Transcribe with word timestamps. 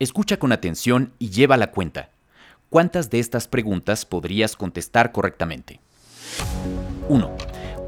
Escucha 0.00 0.38
con 0.38 0.50
atención 0.50 1.12
y 1.18 1.28
lleva 1.28 1.58
la 1.58 1.72
cuenta. 1.72 2.08
¿Cuántas 2.70 3.10
de 3.10 3.18
estas 3.18 3.48
preguntas 3.48 4.06
podrías 4.06 4.56
contestar 4.56 5.12
correctamente? 5.12 5.82
1. 7.10 7.30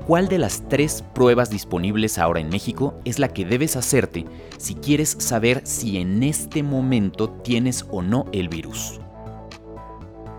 ¿Cuál 0.06 0.28
de 0.28 0.36
las 0.36 0.68
tres 0.68 1.02
pruebas 1.14 1.48
disponibles 1.48 2.18
ahora 2.18 2.40
en 2.40 2.50
México 2.50 3.00
es 3.06 3.18
la 3.18 3.28
que 3.28 3.46
debes 3.46 3.76
hacerte 3.76 4.26
si 4.58 4.74
quieres 4.74 5.16
saber 5.20 5.62
si 5.64 5.96
en 5.96 6.22
este 6.22 6.62
momento 6.62 7.30
tienes 7.30 7.86
o 7.90 8.02
no 8.02 8.26
el 8.32 8.50
virus? 8.50 9.00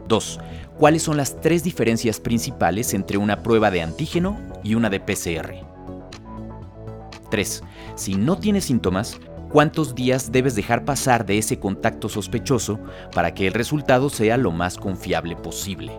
2. 0.07 0.39
¿Cuáles 0.77 1.01
son 1.01 1.17
las 1.17 1.41
tres 1.41 1.63
diferencias 1.63 2.19
principales 2.19 2.93
entre 2.93 3.17
una 3.17 3.41
prueba 3.41 3.71
de 3.71 3.81
antígeno 3.81 4.37
y 4.63 4.75
una 4.75 4.91
de 4.91 4.99
PCR? 4.99 5.55
3. 7.31 7.63
Si 7.95 8.13
no 8.13 8.37
tienes 8.37 8.65
síntomas, 8.65 9.17
¿cuántos 9.53 9.93
días 9.93 10.31
debes 10.31 10.55
dejar 10.55 10.83
pasar 10.83 11.27
de 11.27 11.37
ese 11.37 11.59
contacto 11.59 12.09
sospechoso 12.09 12.79
para 13.13 13.35
que 13.35 13.45
el 13.45 13.53
resultado 13.53 14.09
sea 14.09 14.35
lo 14.35 14.51
más 14.51 14.77
confiable 14.77 15.35
posible? 15.35 15.93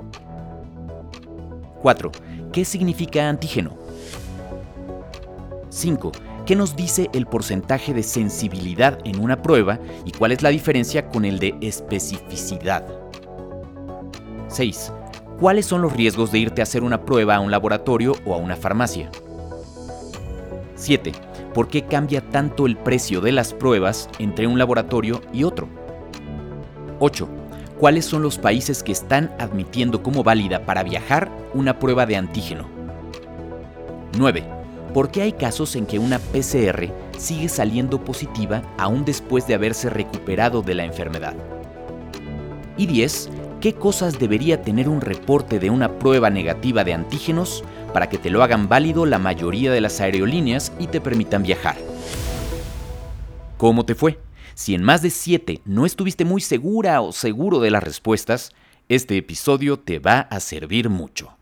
4. 1.80 2.10
¿Qué 2.52 2.64
significa 2.64 3.28
antígeno? 3.28 3.78
5. 5.70 6.12
¿Qué 6.44 6.56
nos 6.56 6.74
dice 6.74 7.08
el 7.14 7.26
porcentaje 7.26 7.94
de 7.94 8.02
sensibilidad 8.02 8.98
en 9.04 9.20
una 9.20 9.40
prueba 9.40 9.78
y 10.04 10.10
cuál 10.10 10.32
es 10.32 10.42
la 10.42 10.48
diferencia 10.48 11.08
con 11.08 11.24
el 11.24 11.38
de 11.38 11.56
especificidad? 11.60 12.84
6. 14.48 14.92
¿Cuáles 15.38 15.66
son 15.66 15.80
los 15.80 15.92
riesgos 15.92 16.32
de 16.32 16.40
irte 16.40 16.60
a 16.60 16.64
hacer 16.64 16.82
una 16.82 17.04
prueba 17.04 17.36
a 17.36 17.40
un 17.40 17.52
laboratorio 17.52 18.16
o 18.26 18.34
a 18.34 18.36
una 18.36 18.56
farmacia? 18.56 19.10
7. 20.74 21.12
¿Por 21.54 21.68
qué 21.68 21.82
cambia 21.82 22.20
tanto 22.20 22.66
el 22.66 22.76
precio 22.76 23.20
de 23.20 23.30
las 23.30 23.54
pruebas 23.54 24.10
entre 24.18 24.48
un 24.48 24.58
laboratorio 24.58 25.20
y 25.32 25.44
otro? 25.44 25.68
8. 26.98 27.28
¿Cuáles 27.78 28.04
son 28.04 28.22
los 28.22 28.38
países 28.38 28.82
que 28.82 28.90
están 28.90 29.32
admitiendo 29.38 30.02
como 30.02 30.24
válida 30.24 30.66
para 30.66 30.82
viajar 30.82 31.30
una 31.54 31.78
prueba 31.78 32.06
de 32.06 32.16
antígeno? 32.16 32.68
9. 34.18 34.42
¿Por 34.92 35.12
qué 35.12 35.22
hay 35.22 35.32
casos 35.32 35.76
en 35.76 35.86
que 35.86 36.00
una 36.00 36.18
PCR 36.18 36.88
sigue 37.16 37.48
saliendo 37.48 38.02
positiva 38.02 38.62
aún 38.76 39.04
después 39.04 39.46
de 39.46 39.54
haberse 39.54 39.88
recuperado 39.90 40.60
de 40.60 40.74
la 40.74 40.84
enfermedad? 40.84 41.34
Y 42.76 42.86
10. 42.86 43.30
¿Qué 43.60 43.74
cosas 43.74 44.18
debería 44.18 44.60
tener 44.62 44.88
un 44.88 45.00
reporte 45.00 45.60
de 45.60 45.70
una 45.70 46.00
prueba 46.00 46.30
negativa 46.30 46.82
de 46.82 46.94
antígenos 46.94 47.62
para 47.94 48.10
que 48.10 48.18
te 48.18 48.28
lo 48.28 48.42
hagan 48.42 48.68
válido 48.68 49.06
la 49.06 49.18
mayoría 49.18 49.72
de 49.72 49.80
las 49.80 50.00
aerolíneas 50.02 50.72
y 50.78 50.88
te 50.88 51.00
permitan 51.00 51.42
viajar? 51.42 51.78
¿Cómo 53.56 53.86
te 53.86 53.94
fue? 53.94 54.18
Si 54.54 54.74
en 54.74 54.82
más 54.82 55.00
de 55.00 55.08
7 55.08 55.62
no 55.64 55.86
estuviste 55.86 56.26
muy 56.26 56.42
segura 56.42 57.00
o 57.00 57.12
seguro 57.12 57.60
de 57.60 57.70
las 57.70 57.82
respuestas, 57.82 58.50
este 58.88 59.16
episodio 59.16 59.78
te 59.78 59.98
va 59.98 60.20
a 60.20 60.40
servir 60.40 60.90
mucho. 60.90 61.36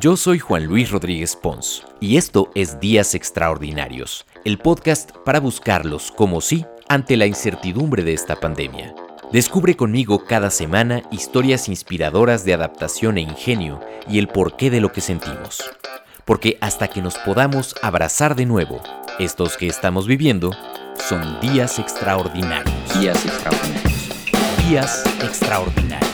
Yo 0.00 0.16
soy 0.16 0.38
Juan 0.38 0.64
Luis 0.64 0.90
Rodríguez 0.90 1.36
Pons 1.36 1.84
y 2.00 2.16
esto 2.16 2.50
es 2.54 2.80
Días 2.80 3.14
Extraordinarios, 3.14 4.26
el 4.44 4.58
podcast 4.58 5.12
para 5.24 5.38
buscarlos 5.38 6.10
como 6.10 6.40
sí 6.40 6.64
ante 6.88 7.16
la 7.16 7.26
incertidumbre 7.26 8.02
de 8.02 8.14
esta 8.14 8.36
pandemia. 8.36 8.94
Descubre 9.32 9.76
conmigo 9.78 10.26
cada 10.26 10.50
semana 10.50 11.04
historias 11.10 11.66
inspiradoras 11.66 12.44
de 12.44 12.52
adaptación 12.52 13.16
e 13.16 13.22
ingenio 13.22 13.80
y 14.06 14.18
el 14.18 14.28
porqué 14.28 14.70
de 14.70 14.82
lo 14.82 14.92
que 14.92 15.00
sentimos. 15.00 15.62
Porque 16.26 16.58
hasta 16.60 16.88
que 16.88 17.00
nos 17.00 17.16
podamos 17.16 17.74
abrazar 17.80 18.36
de 18.36 18.44
nuevo, 18.44 18.82
estos 19.18 19.56
que 19.56 19.68
estamos 19.68 20.06
viviendo 20.06 20.50
son 20.98 21.40
días 21.40 21.78
extraordinarios. 21.78 23.00
Días 23.00 23.24
extraordinarios. 23.24 24.68
Días 24.68 25.02
extraordinarios. 25.22 26.11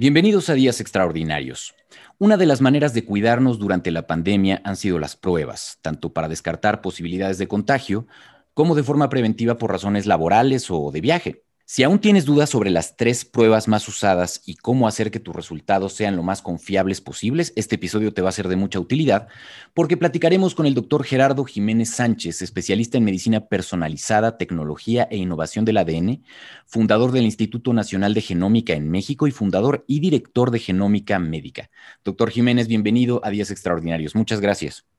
Bienvenidos 0.00 0.48
a 0.48 0.54
Días 0.54 0.80
Extraordinarios. 0.80 1.74
Una 2.16 2.38
de 2.38 2.46
las 2.46 2.62
maneras 2.62 2.94
de 2.94 3.04
cuidarnos 3.04 3.58
durante 3.58 3.90
la 3.90 4.06
pandemia 4.06 4.62
han 4.64 4.76
sido 4.76 4.98
las 4.98 5.14
pruebas, 5.14 5.76
tanto 5.82 6.14
para 6.14 6.26
descartar 6.26 6.80
posibilidades 6.80 7.36
de 7.36 7.48
contagio 7.48 8.06
como 8.54 8.74
de 8.74 8.82
forma 8.82 9.10
preventiva 9.10 9.58
por 9.58 9.70
razones 9.70 10.06
laborales 10.06 10.70
o 10.70 10.90
de 10.90 11.02
viaje. 11.02 11.44
Si 11.72 11.84
aún 11.84 12.00
tienes 12.00 12.24
dudas 12.24 12.50
sobre 12.50 12.68
las 12.68 12.96
tres 12.96 13.24
pruebas 13.24 13.68
más 13.68 13.86
usadas 13.86 14.42
y 14.44 14.56
cómo 14.56 14.88
hacer 14.88 15.12
que 15.12 15.20
tus 15.20 15.36
resultados 15.36 15.92
sean 15.92 16.16
lo 16.16 16.24
más 16.24 16.42
confiables 16.42 17.00
posibles, 17.00 17.52
este 17.54 17.76
episodio 17.76 18.12
te 18.12 18.22
va 18.22 18.28
a 18.30 18.32
ser 18.32 18.48
de 18.48 18.56
mucha 18.56 18.80
utilidad 18.80 19.28
porque 19.72 19.96
platicaremos 19.96 20.56
con 20.56 20.66
el 20.66 20.74
doctor 20.74 21.04
Gerardo 21.04 21.44
Jiménez 21.44 21.90
Sánchez, 21.90 22.42
especialista 22.42 22.98
en 22.98 23.04
medicina 23.04 23.46
personalizada, 23.46 24.36
tecnología 24.36 25.06
e 25.12 25.18
innovación 25.18 25.64
del 25.64 25.76
ADN, 25.76 26.24
fundador 26.66 27.12
del 27.12 27.22
Instituto 27.22 27.72
Nacional 27.72 28.14
de 28.14 28.22
Genómica 28.22 28.72
en 28.72 28.90
México 28.90 29.28
y 29.28 29.30
fundador 29.30 29.84
y 29.86 30.00
director 30.00 30.50
de 30.50 30.58
Genómica 30.58 31.20
Médica. 31.20 31.70
Doctor 32.02 32.30
Jiménez, 32.30 32.66
bienvenido 32.66 33.20
a 33.22 33.30
Días 33.30 33.52
Extraordinarios. 33.52 34.16
Muchas 34.16 34.40
gracias. 34.40 34.89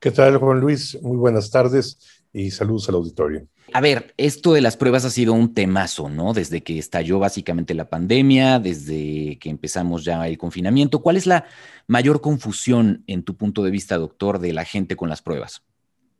¿Qué 0.00 0.12
tal, 0.12 0.36
Juan 0.36 0.60
Luis? 0.60 0.96
Muy 1.02 1.16
buenas 1.16 1.50
tardes 1.50 1.98
y 2.32 2.52
saludos 2.52 2.88
al 2.88 2.94
auditorio. 2.94 3.48
A 3.72 3.80
ver, 3.80 4.14
esto 4.16 4.52
de 4.52 4.60
las 4.60 4.76
pruebas 4.76 5.04
ha 5.04 5.10
sido 5.10 5.32
un 5.32 5.54
temazo, 5.54 6.08
¿no? 6.08 6.32
Desde 6.32 6.62
que 6.62 6.78
estalló 6.78 7.18
básicamente 7.18 7.74
la 7.74 7.90
pandemia, 7.90 8.60
desde 8.60 9.38
que 9.40 9.50
empezamos 9.50 10.04
ya 10.04 10.28
el 10.28 10.38
confinamiento. 10.38 11.00
¿Cuál 11.00 11.16
es 11.16 11.26
la 11.26 11.46
mayor 11.88 12.20
confusión 12.20 13.02
en 13.08 13.24
tu 13.24 13.36
punto 13.36 13.64
de 13.64 13.72
vista, 13.72 13.98
doctor, 13.98 14.38
de 14.38 14.52
la 14.52 14.64
gente 14.64 14.94
con 14.94 15.08
las 15.08 15.20
pruebas? 15.20 15.62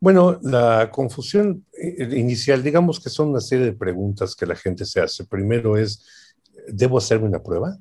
Bueno, 0.01 0.41
la 0.43 0.91
confusión 0.91 1.65
eh, 1.73 2.19
inicial, 2.19 2.65
digamos 2.65 2.99
que 2.99 3.11
son 3.11 3.29
una 3.29 3.41
serie 3.41 3.67
de 3.67 3.73
preguntas 3.75 4.35
que 4.35 4.47
la 4.47 4.57
gente 4.57 4.85
se 4.85 5.01
hace. 5.01 5.25
Primero 5.25 5.77
es, 5.77 6.35
¿debo 6.67 6.99
hacerme 6.99 7.29
una 7.29 7.45
prueba? 7.45 7.79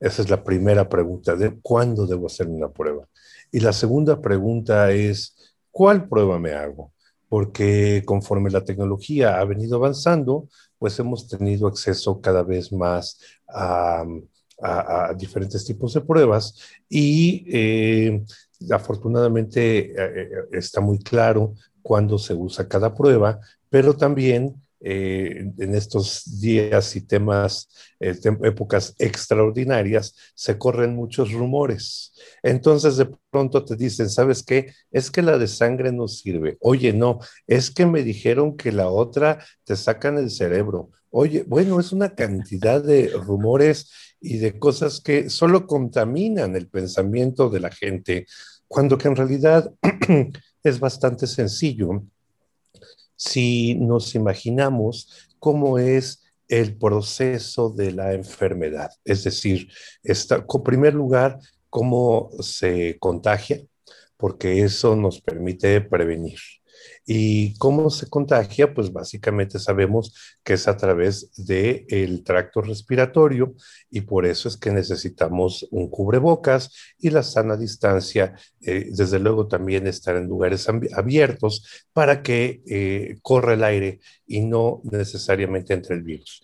Esa 0.00 0.22
es 0.22 0.30
la 0.30 0.42
primera 0.42 0.88
pregunta, 0.88 1.36
¿de 1.36 1.58
cuándo 1.60 2.06
debo 2.06 2.26
hacerme 2.26 2.54
una 2.54 2.70
prueba? 2.70 3.06
Y 3.50 3.60
la 3.60 3.72
segunda 3.72 4.20
pregunta 4.20 4.90
es, 4.92 5.54
¿cuál 5.70 6.08
prueba 6.08 6.38
me 6.38 6.52
hago? 6.52 6.92
porque 7.28 8.02
conforme 8.04 8.50
la 8.50 8.64
tecnología 8.64 9.38
ha 9.38 9.44
venido 9.44 9.76
avanzando, 9.76 10.48
pues 10.78 10.98
hemos 10.98 11.28
tenido 11.28 11.66
acceso 11.68 12.20
cada 12.20 12.42
vez 12.42 12.72
más 12.72 13.20
a, 13.48 14.04
diferentes 15.16 15.64
tipos 15.64 15.94
de 15.94 16.00
pruebas 16.00 16.56
y 16.88 17.44
eh, 17.46 18.24
afortunadamente 18.72 19.92
eh, 19.92 19.92
eh, 19.94 20.28
está 20.50 20.80
muy 20.80 20.98
claro 20.98 21.54
cuándo 21.80 22.18
se 22.18 22.34
usa 22.34 22.66
cada 22.66 22.92
prueba, 22.92 23.38
pero 23.70 23.94
también 23.96 24.60
eh, 24.80 25.50
en 25.58 25.74
estos 25.74 26.40
días 26.40 26.94
y 26.94 27.00
temas, 27.00 27.68
eh, 27.98 28.14
épocas 28.44 28.94
extraordinarias, 28.98 30.14
se 30.34 30.56
corren 30.56 30.94
muchos 30.94 31.32
rumores. 31.32 32.12
Entonces 32.42 32.96
de 32.96 33.10
pronto 33.30 33.64
te 33.64 33.76
dicen, 33.76 34.08
¿sabes 34.08 34.42
qué? 34.42 34.72
Es 34.90 35.10
que 35.10 35.22
la 35.22 35.38
de 35.38 35.48
sangre 35.48 35.92
no 35.92 36.06
sirve. 36.06 36.58
Oye, 36.60 36.92
no, 36.92 37.18
es 37.46 37.70
que 37.70 37.86
me 37.86 38.02
dijeron 38.02 38.56
que 38.56 38.72
la 38.72 38.88
otra 38.88 39.44
te 39.64 39.76
sacan 39.76 40.18
el 40.18 40.30
cerebro. 40.30 40.90
Oye, 41.10 41.44
bueno, 41.46 41.80
es 41.80 41.92
una 41.92 42.14
cantidad 42.14 42.82
de 42.82 43.08
rumores 43.08 43.90
y 44.20 44.38
de 44.38 44.58
cosas 44.58 45.00
que 45.00 45.30
solo 45.30 45.66
contaminan 45.66 46.54
el 46.54 46.68
pensamiento 46.68 47.48
de 47.50 47.60
la 47.60 47.70
gente, 47.70 48.26
cuando 48.66 48.98
que 48.98 49.08
en 49.08 49.16
realidad 49.16 49.72
es 50.62 50.80
bastante 50.80 51.26
sencillo 51.26 52.02
si 53.18 53.74
nos 53.74 54.14
imaginamos 54.14 55.28
cómo 55.38 55.78
es 55.78 56.22
el 56.48 56.78
proceso 56.78 57.68
de 57.70 57.92
la 57.92 58.14
enfermedad. 58.14 58.90
Es 59.04 59.24
decir, 59.24 59.68
está, 60.02 60.36
en 60.36 60.62
primer 60.62 60.94
lugar, 60.94 61.38
cómo 61.68 62.30
se 62.40 62.96
contagia, 62.98 63.60
porque 64.16 64.62
eso 64.62 64.96
nos 64.96 65.20
permite 65.20 65.80
prevenir. 65.80 66.38
¿Y 67.10 67.56
cómo 67.56 67.88
se 67.88 68.06
contagia? 68.10 68.74
Pues 68.74 68.92
básicamente 68.92 69.58
sabemos 69.58 70.14
que 70.44 70.52
es 70.52 70.68
a 70.68 70.76
través 70.76 71.32
del 71.38 72.22
tracto 72.22 72.60
respiratorio 72.60 73.54
y 73.90 74.02
por 74.02 74.26
eso 74.26 74.46
es 74.46 74.58
que 74.58 74.70
necesitamos 74.70 75.66
un 75.70 75.88
cubrebocas 75.88 76.70
y 76.98 77.08
la 77.08 77.22
sana 77.22 77.56
distancia, 77.56 78.34
eh, 78.60 78.90
desde 78.90 79.18
luego 79.20 79.48
también 79.48 79.86
estar 79.86 80.16
en 80.16 80.26
lugares 80.28 80.68
abiertos 80.68 81.86
para 81.94 82.22
que 82.22 82.62
eh, 82.66 83.18
corra 83.22 83.54
el 83.54 83.64
aire 83.64 84.00
y 84.26 84.40
no 84.42 84.82
necesariamente 84.84 85.72
entre 85.72 85.94
el 85.96 86.02
virus. 86.02 86.42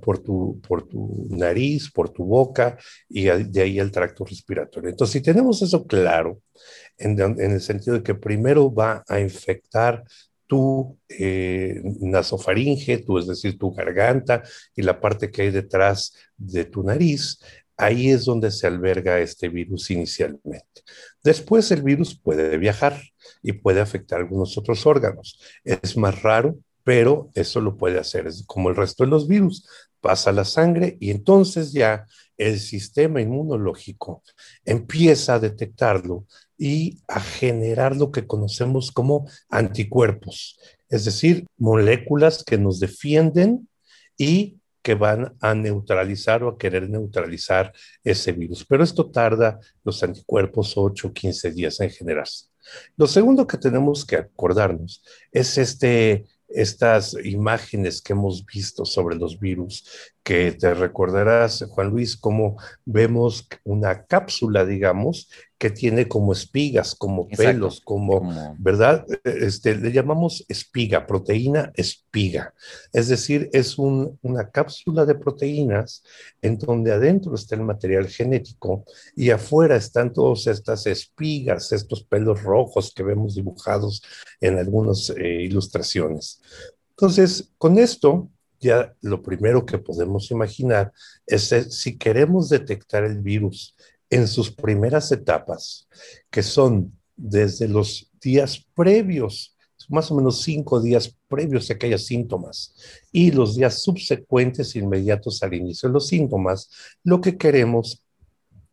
Por, 0.00 0.18
tu, 0.18 0.60
por 0.66 0.88
tu 0.88 1.28
nariz, 1.30 1.88
por 1.92 2.10
tu 2.10 2.24
boca 2.24 2.76
y 3.08 3.26
de 3.26 3.62
ahí 3.62 3.78
el 3.78 3.92
tracto 3.92 4.24
respiratorio. 4.24 4.90
Entonces, 4.90 5.12
si 5.12 5.20
tenemos 5.20 5.62
eso 5.62 5.86
claro, 5.86 6.40
en, 6.98 7.20
el 7.38 7.60
sentido 7.60 7.96
de 7.96 8.02
que 8.02 8.14
primero 8.14 8.72
va 8.72 9.04
a 9.08 9.20
infectar 9.20 10.02
tu 10.46 10.98
eh, 11.08 11.80
nasofaringe, 12.00 12.98
tu, 12.98 13.18
es 13.18 13.26
decir, 13.26 13.58
tu 13.58 13.72
garganta 13.72 14.42
y 14.74 14.82
la 14.82 15.00
parte 15.00 15.30
que 15.30 15.42
hay 15.42 15.50
detrás 15.50 16.12
de 16.36 16.64
tu 16.64 16.82
nariz, 16.82 17.38
ahí 17.76 18.10
es 18.10 18.24
donde 18.24 18.50
se 18.50 18.66
alberga 18.66 19.20
este 19.20 19.48
virus 19.48 19.90
inicialmente. 19.90 20.82
Después 21.22 21.70
el 21.70 21.82
virus 21.82 22.18
puede 22.18 22.58
viajar 22.58 23.00
y 23.42 23.52
puede 23.52 23.80
afectar 23.80 24.20
algunos 24.20 24.58
otros 24.58 24.86
órganos. 24.86 25.40
Es 25.64 25.96
más 25.96 26.22
raro, 26.22 26.58
pero 26.84 27.30
eso 27.34 27.60
lo 27.60 27.76
puede 27.76 27.98
hacer. 27.98 28.26
Es 28.26 28.44
como 28.46 28.70
el 28.70 28.76
resto 28.76 29.04
de 29.04 29.10
los 29.10 29.28
virus, 29.28 29.66
pasa 30.00 30.32
la 30.32 30.44
sangre 30.44 30.96
y 31.00 31.10
entonces 31.10 31.72
ya 31.72 32.06
el 32.36 32.58
sistema 32.58 33.20
inmunológico 33.20 34.22
empieza 34.64 35.34
a 35.34 35.38
detectarlo 35.38 36.26
y 36.58 37.00
a 37.08 37.20
generar 37.20 37.96
lo 37.96 38.10
que 38.10 38.26
conocemos 38.26 38.90
como 38.90 39.28
anticuerpos, 39.48 40.58
es 40.88 41.04
decir, 41.04 41.46
moléculas 41.56 42.44
que 42.44 42.58
nos 42.58 42.80
defienden 42.80 43.68
y 44.18 44.58
que 44.82 44.94
van 44.94 45.36
a 45.40 45.54
neutralizar 45.54 46.42
o 46.42 46.48
a 46.48 46.58
querer 46.58 46.90
neutralizar 46.90 47.72
ese 48.02 48.32
virus. 48.32 48.64
Pero 48.64 48.82
esto 48.82 49.10
tarda 49.10 49.60
los 49.84 50.02
anticuerpos 50.02 50.74
8 50.76 51.08
o 51.08 51.12
15 51.12 51.52
días 51.52 51.80
en 51.80 51.90
generarse. 51.90 52.46
Lo 52.96 53.06
segundo 53.06 53.46
que 53.46 53.58
tenemos 53.58 54.04
que 54.04 54.16
acordarnos 54.16 55.02
es 55.30 55.58
este 55.58 56.26
estas 56.54 57.16
imágenes 57.24 58.00
que 58.02 58.12
hemos 58.12 58.44
visto 58.44 58.84
sobre 58.84 59.16
los 59.16 59.38
virus, 59.38 60.12
que 60.22 60.52
te 60.52 60.74
recordarás, 60.74 61.64
Juan 61.68 61.90
Luis, 61.90 62.16
cómo 62.16 62.56
vemos 62.84 63.48
una 63.64 64.04
cápsula, 64.04 64.64
digamos, 64.64 65.28
que 65.62 65.70
tiene 65.70 66.08
como 66.08 66.32
espigas, 66.32 66.92
como 66.96 67.28
pelos, 67.28 67.80
como, 67.80 68.56
¿verdad? 68.58 69.06
Este, 69.22 69.76
le 69.76 69.92
llamamos 69.92 70.44
espiga, 70.48 71.06
proteína 71.06 71.70
espiga. 71.76 72.52
Es 72.92 73.06
decir, 73.06 73.48
es 73.52 73.78
una 73.78 74.50
cápsula 74.50 75.04
de 75.04 75.14
proteínas 75.14 76.02
en 76.40 76.58
donde 76.58 76.90
adentro 76.90 77.36
está 77.36 77.54
el 77.54 77.62
material 77.62 78.08
genético 78.08 78.84
y 79.14 79.30
afuera 79.30 79.76
están 79.76 80.12
todas 80.12 80.48
estas 80.48 80.84
espigas, 80.88 81.70
estos 81.70 82.02
pelos 82.02 82.42
rojos 82.42 82.92
que 82.92 83.04
vemos 83.04 83.36
dibujados 83.36 84.02
en 84.40 84.58
algunas 84.58 85.10
eh, 85.10 85.42
ilustraciones. 85.42 86.42
Entonces, 86.90 87.52
con 87.56 87.78
esto, 87.78 88.32
ya 88.58 88.92
lo 89.00 89.22
primero 89.22 89.64
que 89.64 89.78
podemos 89.78 90.28
imaginar 90.32 90.92
es 91.24 91.52
eh, 91.52 91.70
si 91.70 91.98
queremos 91.98 92.48
detectar 92.48 93.04
el 93.04 93.20
virus 93.20 93.76
en 94.12 94.28
sus 94.28 94.50
primeras 94.54 95.10
etapas, 95.10 95.88
que 96.30 96.42
son 96.42 96.92
desde 97.16 97.66
los 97.66 98.10
días 98.20 98.62
previos, 98.74 99.56
más 99.88 100.10
o 100.10 100.14
menos 100.14 100.42
cinco 100.42 100.82
días 100.82 101.16
previos 101.28 101.70
a 101.70 101.78
que 101.78 101.86
haya 101.86 101.96
síntomas, 101.96 102.74
y 103.10 103.30
los 103.30 103.56
días 103.56 103.82
subsecuentes 103.82 104.76
inmediatos 104.76 105.42
al 105.42 105.54
inicio 105.54 105.88
de 105.88 105.94
los 105.94 106.08
síntomas, 106.08 106.68
lo 107.02 107.22
que 107.22 107.38
queremos 107.38 108.04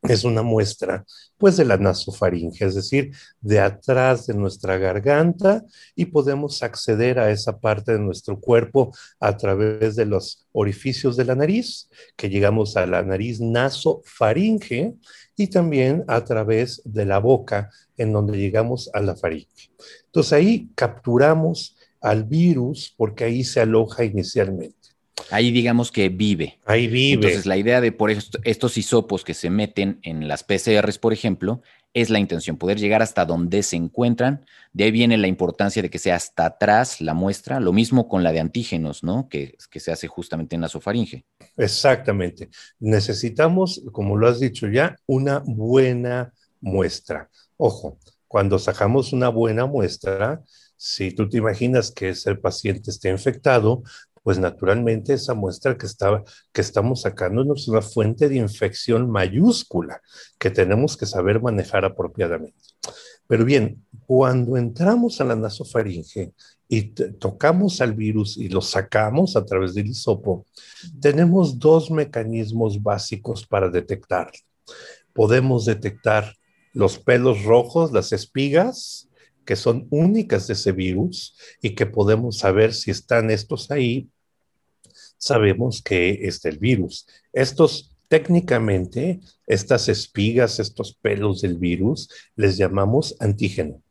es 0.03 0.23
una 0.23 0.43
muestra, 0.43 1.05
pues, 1.37 1.57
de 1.57 1.65
la 1.65 1.77
nasofaringe, 1.77 2.65
es 2.65 2.75
decir, 2.75 3.11
de 3.41 3.59
atrás 3.59 4.27
de 4.27 4.33
nuestra 4.33 4.77
garganta 4.77 5.63
y 5.95 6.05
podemos 6.05 6.63
acceder 6.63 7.19
a 7.19 7.31
esa 7.31 7.59
parte 7.59 7.93
de 7.93 7.99
nuestro 7.99 8.39
cuerpo 8.39 8.93
a 9.19 9.35
través 9.35 9.95
de 9.95 10.05
los 10.05 10.47
orificios 10.53 11.17
de 11.17 11.25
la 11.25 11.35
nariz, 11.35 11.89
que 12.15 12.29
llegamos 12.29 12.77
a 12.77 12.85
la 12.85 13.03
nariz 13.03 13.41
nasofaringe 13.41 14.95
y 15.35 15.47
también 15.47 16.03
a 16.07 16.23
través 16.23 16.81
de 16.85 17.05
la 17.05 17.19
boca, 17.19 17.69
en 17.97 18.13
donde 18.13 18.37
llegamos 18.37 18.89
a 18.93 19.01
la 19.01 19.15
faringe. 19.15 19.71
Entonces 20.05 20.33
ahí 20.33 20.69
capturamos 20.75 21.75
al 22.01 22.23
virus 22.23 22.93
porque 22.95 23.25
ahí 23.25 23.43
se 23.43 23.59
aloja 23.59 24.03
inicialmente. 24.03 24.78
Ahí 25.31 25.51
digamos 25.51 25.91
que 25.91 26.09
vive. 26.09 26.59
Ahí 26.65 26.87
vive. 26.87 27.13
Entonces 27.15 27.45
la 27.45 27.57
idea 27.57 27.81
de 27.81 27.91
por 27.91 28.11
estos 28.11 28.77
hisopos 28.77 29.23
que 29.23 29.33
se 29.33 29.49
meten 29.49 29.99
en 30.03 30.27
las 30.27 30.43
PCRs, 30.43 30.97
por 30.97 31.13
ejemplo, 31.13 31.61
es 31.93 32.09
la 32.09 32.19
intención, 32.19 32.57
poder 32.57 32.77
llegar 32.77 33.01
hasta 33.01 33.25
donde 33.25 33.63
se 33.63 33.75
encuentran. 33.75 34.45
De 34.73 34.83
ahí 34.83 34.91
viene 34.91 35.17
la 35.17 35.27
importancia 35.27 35.81
de 35.81 35.89
que 35.89 35.97
sea 35.97 36.15
hasta 36.15 36.45
atrás 36.45 37.01
la 37.01 37.13
muestra, 37.13 37.59
lo 37.59 37.73
mismo 37.73 38.07
con 38.07 38.23
la 38.23 38.31
de 38.31 38.39
antígenos, 38.39 39.03
¿no? 39.03 39.27
Que, 39.27 39.57
que 39.71 39.79
se 39.79 39.91
hace 39.91 40.07
justamente 40.07 40.55
en 40.55 40.61
la 40.61 40.69
sofaringe. 40.69 41.25
Exactamente. 41.57 42.49
Necesitamos, 42.79 43.81
como 43.91 44.17
lo 44.17 44.27
has 44.27 44.39
dicho 44.39 44.67
ya, 44.67 44.95
una 45.07 45.41
buena 45.43 46.31
muestra. 46.61 47.29
Ojo, 47.57 47.97
cuando 48.27 48.59
sacamos 48.59 49.11
una 49.11 49.29
buena 49.29 49.65
muestra, 49.65 50.43
si 50.77 51.11
tú 51.11 51.27
te 51.27 51.37
imaginas 51.37 51.91
que 51.91 52.09
ese 52.09 52.35
paciente 52.35 52.91
esté 52.91 53.09
infectado, 53.09 53.83
pues 54.23 54.39
naturalmente 54.39 55.13
esa 55.13 55.33
muestra 55.33 55.77
que, 55.77 55.87
que 56.51 56.61
estamos 56.61 57.01
sacando 57.01 57.53
es 57.53 57.67
una 57.67 57.81
fuente 57.81 58.29
de 58.29 58.35
infección 58.35 59.09
mayúscula 59.09 60.01
que 60.37 60.49
tenemos 60.49 60.97
que 60.97 61.05
saber 61.05 61.41
manejar 61.41 61.85
apropiadamente. 61.85 62.59
Pero 63.27 63.45
bien, 63.45 63.85
cuando 64.07 64.57
entramos 64.57 65.21
a 65.21 65.23
la 65.23 65.35
nasofaringe 65.35 66.33
y 66.67 66.81
tocamos 67.19 67.79
al 67.79 67.93
virus 67.93 68.37
y 68.37 68.49
lo 68.49 68.61
sacamos 68.61 69.35
a 69.35 69.45
través 69.45 69.75
del 69.75 69.87
hisopo, 69.87 70.45
tenemos 70.99 71.59
dos 71.59 71.91
mecanismos 71.91 72.81
básicos 72.81 73.45
para 73.45 73.69
detectar. 73.69 74.31
Podemos 75.13 75.65
detectar 75.65 76.35
los 76.73 76.97
pelos 76.97 77.43
rojos, 77.43 77.91
las 77.91 78.13
espigas, 78.13 79.08
que 79.49 79.55
son 79.55 79.87
únicas 79.89 80.45
de 80.45 80.53
ese 80.53 80.73
virus 80.73 81.35
y 81.59 81.71
que 81.71 81.87
podemos 81.87 82.37
saber 82.37 82.71
si 82.71 82.91
están 82.91 83.31
estos 83.31 83.71
ahí 83.71 84.07
sabemos 85.17 85.81
que 85.81 86.19
es 86.21 86.45
el 86.45 86.59
virus. 86.59 87.07
Estos 87.33 87.97
técnicamente, 88.09 89.21
estas 89.47 89.89
espigas, 89.89 90.59
estos 90.59 90.93
pelos 90.93 91.41
del 91.41 91.57
virus, 91.57 92.11
les 92.35 92.57
llamamos 92.57 93.15
antígeno. 93.19 93.81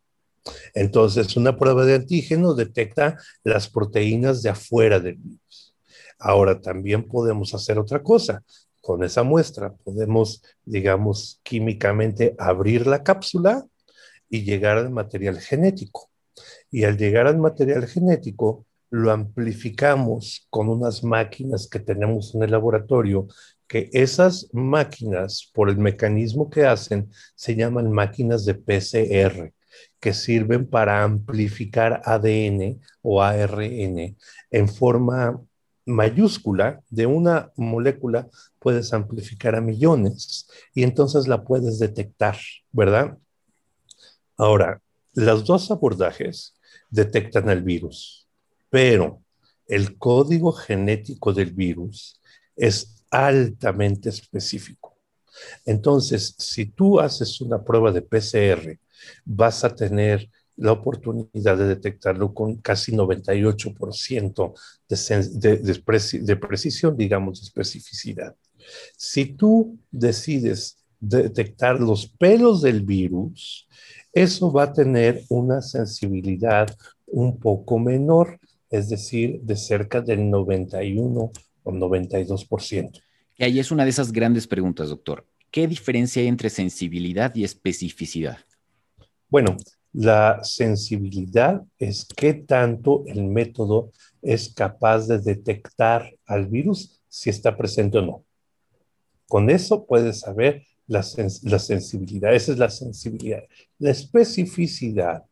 Entonces, 0.74 1.36
una 1.36 1.58
prueba 1.58 1.84
de 1.84 1.96
antígeno 1.96 2.54
detecta 2.54 3.16
las 3.42 3.68
proteínas 3.68 4.42
de 4.42 4.50
afuera 4.50 5.00
del 5.00 5.16
virus. 5.16 5.74
Ahora, 6.20 6.60
también 6.60 7.02
podemos 7.02 7.52
hacer 7.52 7.80
otra 7.80 8.00
cosa. 8.00 8.44
Con 8.80 9.02
esa 9.02 9.24
muestra 9.24 9.74
podemos, 9.74 10.40
digamos, 10.64 11.40
químicamente 11.42 12.36
abrir 12.38 12.86
la 12.86 13.02
cápsula 13.02 13.66
y 14.28 14.42
llegar 14.42 14.78
al 14.78 14.90
material 14.90 15.38
genético. 15.40 16.10
Y 16.70 16.84
al 16.84 16.96
llegar 16.96 17.26
al 17.26 17.38
material 17.38 17.86
genético, 17.86 18.66
lo 18.90 19.10
amplificamos 19.10 20.46
con 20.50 20.68
unas 20.68 21.04
máquinas 21.04 21.68
que 21.68 21.78
tenemos 21.78 22.34
en 22.34 22.42
el 22.42 22.50
laboratorio, 22.50 23.26
que 23.66 23.90
esas 23.92 24.48
máquinas, 24.52 25.50
por 25.52 25.68
el 25.68 25.78
mecanismo 25.78 26.48
que 26.48 26.64
hacen, 26.64 27.10
se 27.34 27.54
llaman 27.54 27.92
máquinas 27.92 28.46
de 28.46 28.54
PCR, 28.54 29.52
que 30.00 30.14
sirven 30.14 30.66
para 30.66 31.02
amplificar 31.02 32.00
ADN 32.04 32.80
o 33.02 33.22
ARN 33.22 34.16
en 34.50 34.68
forma 34.68 35.40
mayúscula 35.88 36.80
de 36.90 37.06
una 37.06 37.50
molécula 37.56 38.28
puedes 38.58 38.92
amplificar 38.92 39.54
a 39.54 39.60
millones 39.60 40.48
y 40.74 40.82
entonces 40.82 41.26
la 41.26 41.44
puedes 41.44 41.78
detectar, 41.78 42.36
¿verdad? 42.70 43.16
Ahora, 44.38 44.80
los 45.14 45.44
dos 45.44 45.70
abordajes 45.70 46.54
detectan 46.90 47.50
el 47.50 47.62
virus 47.62 48.18
pero 48.70 49.22
el 49.66 49.98
código 49.98 50.52
genético 50.52 51.32
del 51.32 51.52
virus 51.52 52.20
es 52.56 53.04
altamente 53.10 54.08
específico. 54.08 54.98
Entonces, 55.64 56.34
si 56.38 56.66
tú 56.66 57.00
haces 57.00 57.40
una 57.40 57.62
prueba 57.62 57.92
de 57.92 58.02
PCR, 58.02 58.78
vas 59.24 59.64
a 59.64 59.74
tener 59.74 60.28
la 60.56 60.72
oportunidad 60.72 61.56
de 61.56 61.68
detectarlo 61.68 62.34
con 62.34 62.56
casi 62.56 62.92
98% 62.92 64.54
de, 64.88 65.56
de, 66.20 66.36
precisión, 66.36 66.96
digamos, 66.96 67.40
de 67.40 67.44
especificidad. 67.44 68.34
Si 68.96 69.26
tú 69.26 69.78
decides 69.92 70.78
detectar 70.98 71.78
los 71.78 72.08
pelos 72.08 72.60
del 72.60 72.82
virus, 72.82 73.68
eso 74.12 74.52
va 74.52 74.64
a 74.64 74.72
tener 74.72 75.24
una 75.28 75.60
sensibilidad 75.60 76.68
un 77.06 77.38
poco 77.38 77.78
menor 77.78 78.38
es 78.70 78.88
decir, 78.88 79.40
de 79.42 79.56
cerca 79.56 80.00
del 80.00 80.28
91 80.28 81.32
o 81.62 81.72
92%. 81.72 83.02
Y 83.36 83.44
ahí 83.44 83.58
es 83.58 83.70
una 83.70 83.84
de 83.84 83.90
esas 83.90 84.12
grandes 84.12 84.46
preguntas, 84.46 84.88
doctor. 84.88 85.26
¿Qué 85.50 85.66
diferencia 85.66 86.20
hay 86.20 86.28
entre 86.28 86.50
sensibilidad 86.50 87.34
y 87.34 87.44
especificidad? 87.44 88.38
Bueno, 89.30 89.56
la 89.92 90.40
sensibilidad 90.42 91.62
es 91.78 92.04
qué 92.04 92.34
tanto 92.34 93.04
el 93.06 93.24
método 93.24 93.92
es 94.20 94.52
capaz 94.52 95.06
de 95.06 95.18
detectar 95.18 96.14
al 96.26 96.46
virus 96.46 97.00
si 97.08 97.30
está 97.30 97.56
presente 97.56 97.98
o 97.98 98.02
no. 98.02 98.24
Con 99.26 99.48
eso 99.50 99.86
puedes 99.86 100.20
saber 100.20 100.64
la, 100.88 101.04
la 101.42 101.58
sensibilidad. 101.58 102.34
Esa 102.34 102.52
es 102.52 102.58
la 102.58 102.70
sensibilidad. 102.70 103.44
La 103.78 103.90
especificidad 103.90 105.24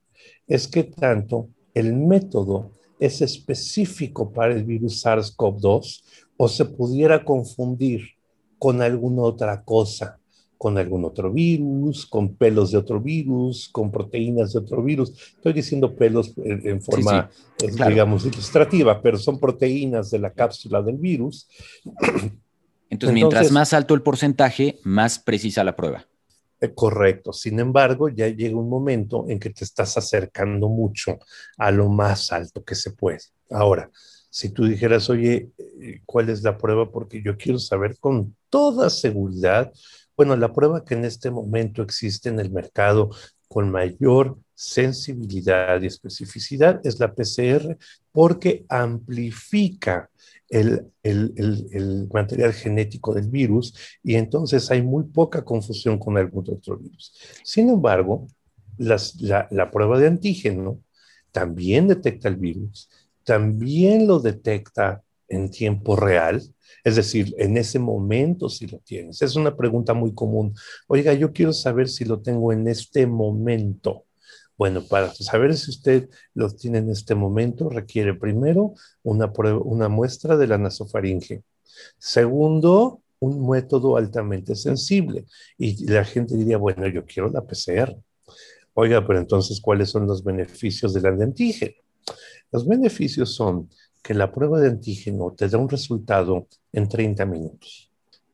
es 0.46 0.68
qué 0.68 0.84
tanto 0.84 1.48
el 1.74 1.94
método 1.94 2.70
es 2.98 3.20
específico 3.20 4.32
para 4.32 4.54
el 4.54 4.64
virus 4.64 5.04
SARS-CoV-2 5.04 6.02
o 6.36 6.48
se 6.48 6.64
pudiera 6.64 7.24
confundir 7.24 8.02
con 8.58 8.80
alguna 8.80 9.22
otra 9.22 9.62
cosa, 9.62 10.18
con 10.56 10.78
algún 10.78 11.04
otro 11.04 11.30
virus, 11.30 12.06
con 12.06 12.34
pelos 12.34 12.70
de 12.70 12.78
otro 12.78 13.00
virus, 13.00 13.68
con 13.68 13.90
proteínas 13.90 14.52
de 14.52 14.60
otro 14.60 14.82
virus. 14.82 15.10
Estoy 15.36 15.52
diciendo 15.52 15.94
pelos 15.94 16.32
en, 16.38 16.80
forma, 16.80 17.30
digamos, 17.58 18.24
ilustrativa, 18.24 19.00
pero 19.02 19.18
son 19.18 19.38
proteínas 19.38 20.10
de 20.10 20.18
la 20.18 20.32
cápsula 20.32 20.80
del 20.80 20.96
virus. 20.96 21.46
Entonces, 22.90 23.14
mientras 23.14 23.50
más 23.50 23.72
alto 23.72 23.94
el 23.94 24.02
porcentaje, 24.02 24.78
más 24.84 25.18
precisa 25.18 25.64
la 25.64 25.74
prueba. 25.74 26.06
Eh, 26.60 26.72
correcto. 26.74 27.32
Sin 27.32 27.60
embargo, 27.60 28.08
ya 28.08 28.28
llega 28.28 28.56
un 28.56 28.68
momento 28.68 29.26
en 29.28 29.38
que 29.38 29.50
te 29.50 29.64
estás 29.64 29.96
acercando 29.96 30.68
mucho 30.68 31.18
a 31.58 31.70
lo 31.70 31.88
más 31.88 32.32
alto 32.32 32.64
que 32.64 32.74
se 32.74 32.92
puede. 32.92 33.20
Ahora, 33.50 33.90
si 34.30 34.50
tú 34.50 34.64
dijeras, 34.64 35.08
oye, 35.10 35.50
eh, 35.58 36.00
¿cuál 36.04 36.30
es 36.30 36.42
la 36.42 36.56
prueba? 36.56 36.90
Porque 36.90 37.22
yo 37.22 37.36
quiero 37.36 37.58
saber 37.58 37.98
con 37.98 38.36
toda 38.48 38.90
seguridad. 38.90 39.72
Bueno, 40.16 40.34
la 40.36 40.52
prueba 40.52 40.84
que 40.84 40.94
en 40.94 41.04
este 41.04 41.30
momento 41.30 41.82
existe 41.82 42.30
en 42.30 42.40
el 42.40 42.50
mercado 42.50 43.10
con 43.48 43.70
mayor 43.70 44.38
sensibilidad 44.54 45.80
y 45.80 45.86
especificidad 45.86 46.80
es 46.84 46.98
la 46.98 47.14
PCR 47.14 47.76
porque 48.12 48.64
amplifica 48.68 50.10
el, 50.48 50.90
material 52.12 52.52
genético 52.54 53.12
del 53.12 53.28
virus 53.28 53.74
y 54.02 54.14
entonces 54.14 54.70
hay 54.70 54.82
muy 54.82 55.04
poca 55.04 55.44
confusión 55.44 55.98
con 55.98 56.16
algún 56.16 56.44
otro 56.50 56.78
virus. 56.78 57.12
Sin 57.44 57.68
embargo, 57.68 58.26
la, 58.78 58.96
la 59.50 59.70
prueba 59.70 59.98
de 59.98 60.06
antígeno 60.06 60.80
también 61.30 61.88
detecta 61.88 62.28
el 62.28 62.36
virus, 62.36 62.88
también 63.22 64.06
lo 64.06 64.20
detecta 64.20 65.02
en 65.28 65.50
tiempo 65.50 65.96
real, 65.96 66.42
es 66.84 66.96
decir, 66.96 67.34
en 67.38 67.56
ese 67.56 67.78
momento 67.78 68.48
si 68.48 68.66
lo 68.66 68.78
tienes. 68.78 69.20
Es 69.22 69.36
una 69.36 69.56
pregunta 69.56 69.94
muy 69.94 70.14
común. 70.14 70.54
Oiga, 70.86 71.12
yo 71.14 71.32
quiero 71.32 71.52
saber 71.52 71.88
si 71.88 72.04
lo 72.04 72.20
tengo 72.20 72.52
en 72.52 72.68
este 72.68 73.06
momento. 73.06 74.04
Bueno, 74.56 74.82
para 74.82 75.12
saber 75.12 75.56
si 75.56 75.70
usted 75.70 76.08
lo 76.34 76.48
tiene 76.50 76.78
en 76.78 76.90
este 76.90 77.14
momento, 77.14 77.68
requiere 77.68 78.14
primero 78.14 78.74
una, 79.02 79.88
muestra 79.88 80.36
de 80.36 80.46
la 80.46 80.58
nasofaringe. 80.58 81.42
Segundo, 81.98 83.02
un 83.18 83.48
método 83.48 83.96
altamente 83.96 84.54
sensible. 84.54 85.26
Y 85.58 85.86
la 85.86 86.04
gente 86.04 86.36
diría, 86.36 86.56
bueno, 86.56 86.86
yo 86.86 87.04
quiero 87.04 87.30
la 87.30 87.42
PCR. 87.42 87.96
Oiga, 88.74 89.06
pero 89.06 89.18
entonces, 89.18 89.60
¿cuáles 89.60 89.90
son 89.90 90.06
los 90.06 90.24
beneficios 90.24 90.94
del 90.94 91.06
antígeno? 91.06 91.74
Los 92.52 92.66
beneficios 92.66 93.34
son 93.34 93.68
que 94.06 94.14
la 94.14 94.30
prueba 94.30 94.60
de 94.60 94.68
antígeno 94.68 95.34
te 95.36 95.48
da 95.48 95.58
un 95.58 95.68
resultado 95.68 96.46
en 96.72 96.88
30 96.88 97.26
minutos, 97.26 97.90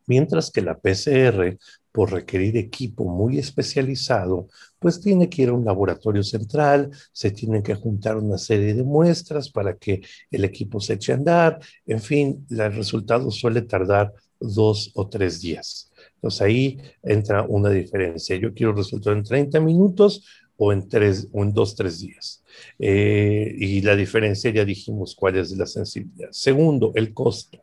mientras 0.06 0.50
que 0.50 0.60
la 0.60 0.78
PCR 0.78 1.56
por 1.90 2.12
requerir 2.12 2.58
equipo 2.58 3.04
muy 3.04 3.38
especializado, 3.38 4.48
pues 4.78 5.00
tiene 5.00 5.30
que 5.30 5.42
ir 5.42 5.48
a 5.48 5.54
un 5.54 5.64
laboratorio 5.64 6.22
central, 6.22 6.90
se 7.10 7.30
tienen 7.30 7.62
que 7.62 7.74
juntar 7.74 8.16
una 8.16 8.36
serie 8.36 8.74
de 8.74 8.82
muestras 8.82 9.48
para 9.48 9.74
que 9.78 10.02
el 10.30 10.44
equipo 10.44 10.78
se 10.78 10.94
eche 10.94 11.12
a 11.12 11.16
andar, 11.16 11.58
en 11.86 12.00
fin, 12.00 12.46
el 12.50 12.74
resultado 12.74 13.30
suele 13.30 13.62
tardar 13.62 14.12
dos 14.38 14.90
o 14.94 15.08
tres 15.08 15.40
días. 15.40 15.90
Entonces 16.16 16.42
ahí 16.42 16.78
entra 17.02 17.44
una 17.48 17.70
diferencia. 17.70 18.36
Yo 18.36 18.52
quiero 18.52 18.74
resultado 18.74 19.16
en 19.16 19.24
30 19.24 19.58
minutos 19.60 20.22
o 20.56 20.72
en, 20.72 20.88
tres, 20.88 21.28
o 21.32 21.42
en 21.42 21.52
dos, 21.52 21.74
tres 21.74 22.00
días. 22.00 22.42
Eh, 22.78 23.54
y 23.58 23.80
la 23.82 23.96
diferencia 23.96 24.50
ya 24.50 24.64
dijimos 24.64 25.14
cuál 25.14 25.36
es 25.36 25.50
la 25.56 25.66
sensibilidad. 25.66 26.28
Segundo, 26.30 26.92
el 26.94 27.12
costo. 27.14 27.60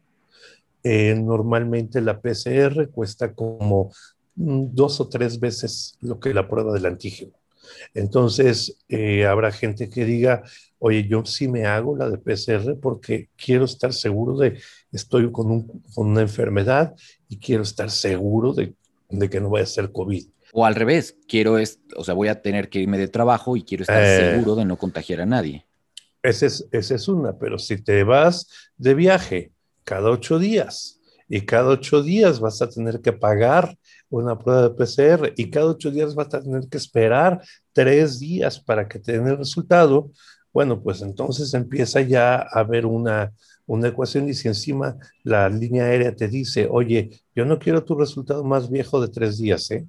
Eh, 0.82 1.14
normalmente 1.14 2.00
la 2.00 2.22
PCR 2.22 2.90
cuesta 2.90 3.34
como 3.34 3.92
Mm, 4.40 4.74
dos 4.74 5.02
o 5.02 5.10
tres 5.10 5.40
veces 5.40 5.98
lo 6.00 6.20
que 6.20 6.34
la 6.34 6.48
prueba 6.48 6.74
del 6.74 6.86
antígeno. 6.86 7.34
Entonces, 7.94 8.78
eh, 8.88 9.26
habrá 9.26 9.52
gente 9.52 9.90
que 9.90 10.06
diga, 10.06 10.44
oye, 10.80 11.08
yo 11.08 11.26
sí 11.26 11.48
me 11.50 11.66
hago 11.66 11.98
la 11.98 12.10
de 12.10 12.18
PCR 12.18 12.78
porque 12.82 13.30
quiero 13.36 13.66
estar 13.66 13.94
seguro 13.94 14.38
de, 14.38 14.60
estoy 14.94 15.30
con, 15.32 15.52
un, 15.52 15.84
con 15.94 16.08
una 16.08 16.22
enfermedad 16.22 16.96
y 17.28 17.38
quiero 17.38 17.64
estar 17.64 17.92
seguro 17.92 18.54
de, 18.54 18.74
de, 19.10 19.30
que 19.30 19.42
no 19.42 19.50
vaya 19.50 19.64
a 19.64 19.68
ser 19.68 19.92
COVID. 19.92 20.26
O 20.54 20.66
al 20.66 20.76
revés, 20.76 21.16
quiero, 21.28 21.58
es, 21.58 21.80
o 21.96 22.04
sea, 22.04 22.14
voy 22.14 22.28
a 22.28 22.42
tener 22.42 22.70
que 22.70 22.80
irme 22.80 22.98
de 22.98 23.08
trabajo 23.08 23.56
y 23.56 23.64
quiero 23.64 23.84
estar 23.84 24.02
eh, 24.04 24.34
seguro 24.34 24.56
de 24.56 24.66
no 24.66 24.78
contagiar 24.78 25.22
a 25.22 25.26
nadie. 25.26 25.66
Esa 26.22 26.48
es, 26.48 26.68
esa 26.72 26.96
es 26.96 27.08
una, 27.08 27.38
pero 27.38 27.58
si 27.58 27.82
te 27.82 28.04
vas 28.04 28.48
de 28.78 28.94
viaje 28.94 29.52
cada 29.84 30.10
ocho 30.10 30.40
días 30.40 31.00
y 31.28 31.42
cada 31.42 31.70
ocho 31.70 32.02
días 32.02 32.40
vas 32.40 32.62
a 32.62 32.70
tener 32.70 33.00
que 33.02 33.14
pagar 33.14 33.78
una 34.10 34.38
prueba 34.38 34.64
de 34.64 34.70
PCR 34.72 35.34
y 35.38 35.50
cada 35.50 35.68
ocho 35.68 35.92
días 35.92 36.16
vas 36.16 36.34
a 36.34 36.42
tener 36.42 36.68
que 36.68 36.78
esperar 36.78 37.42
tres 37.72 38.20
días 38.20 38.60
para 38.60 38.88
que 38.88 39.00
te 39.00 39.14
den 39.14 39.28
el 39.28 39.38
resultado, 39.38 40.12
bueno, 40.52 40.82
pues 40.82 41.02
entonces 41.02 41.54
empieza 41.54 42.02
ya 42.02 42.38
a 42.38 42.60
haber 42.60 42.86
una, 42.86 43.32
una 43.68 43.90
ecuación 43.90 44.28
y 44.28 44.34
si 44.34 44.48
encima 44.48 44.98
la 45.24 45.48
línea 45.48 45.86
aérea 45.86 46.16
te 46.16 46.28
dice, 46.28 46.68
oye, 46.70 47.22
yo 47.36 47.46
no 47.46 47.60
quiero 47.60 47.84
tu 47.84 47.96
resultado 47.96 48.44
más 48.44 48.70
viejo 48.70 49.00
de 49.00 49.10
tres 49.10 49.38
días, 49.38 49.70
¿eh? 49.70 49.86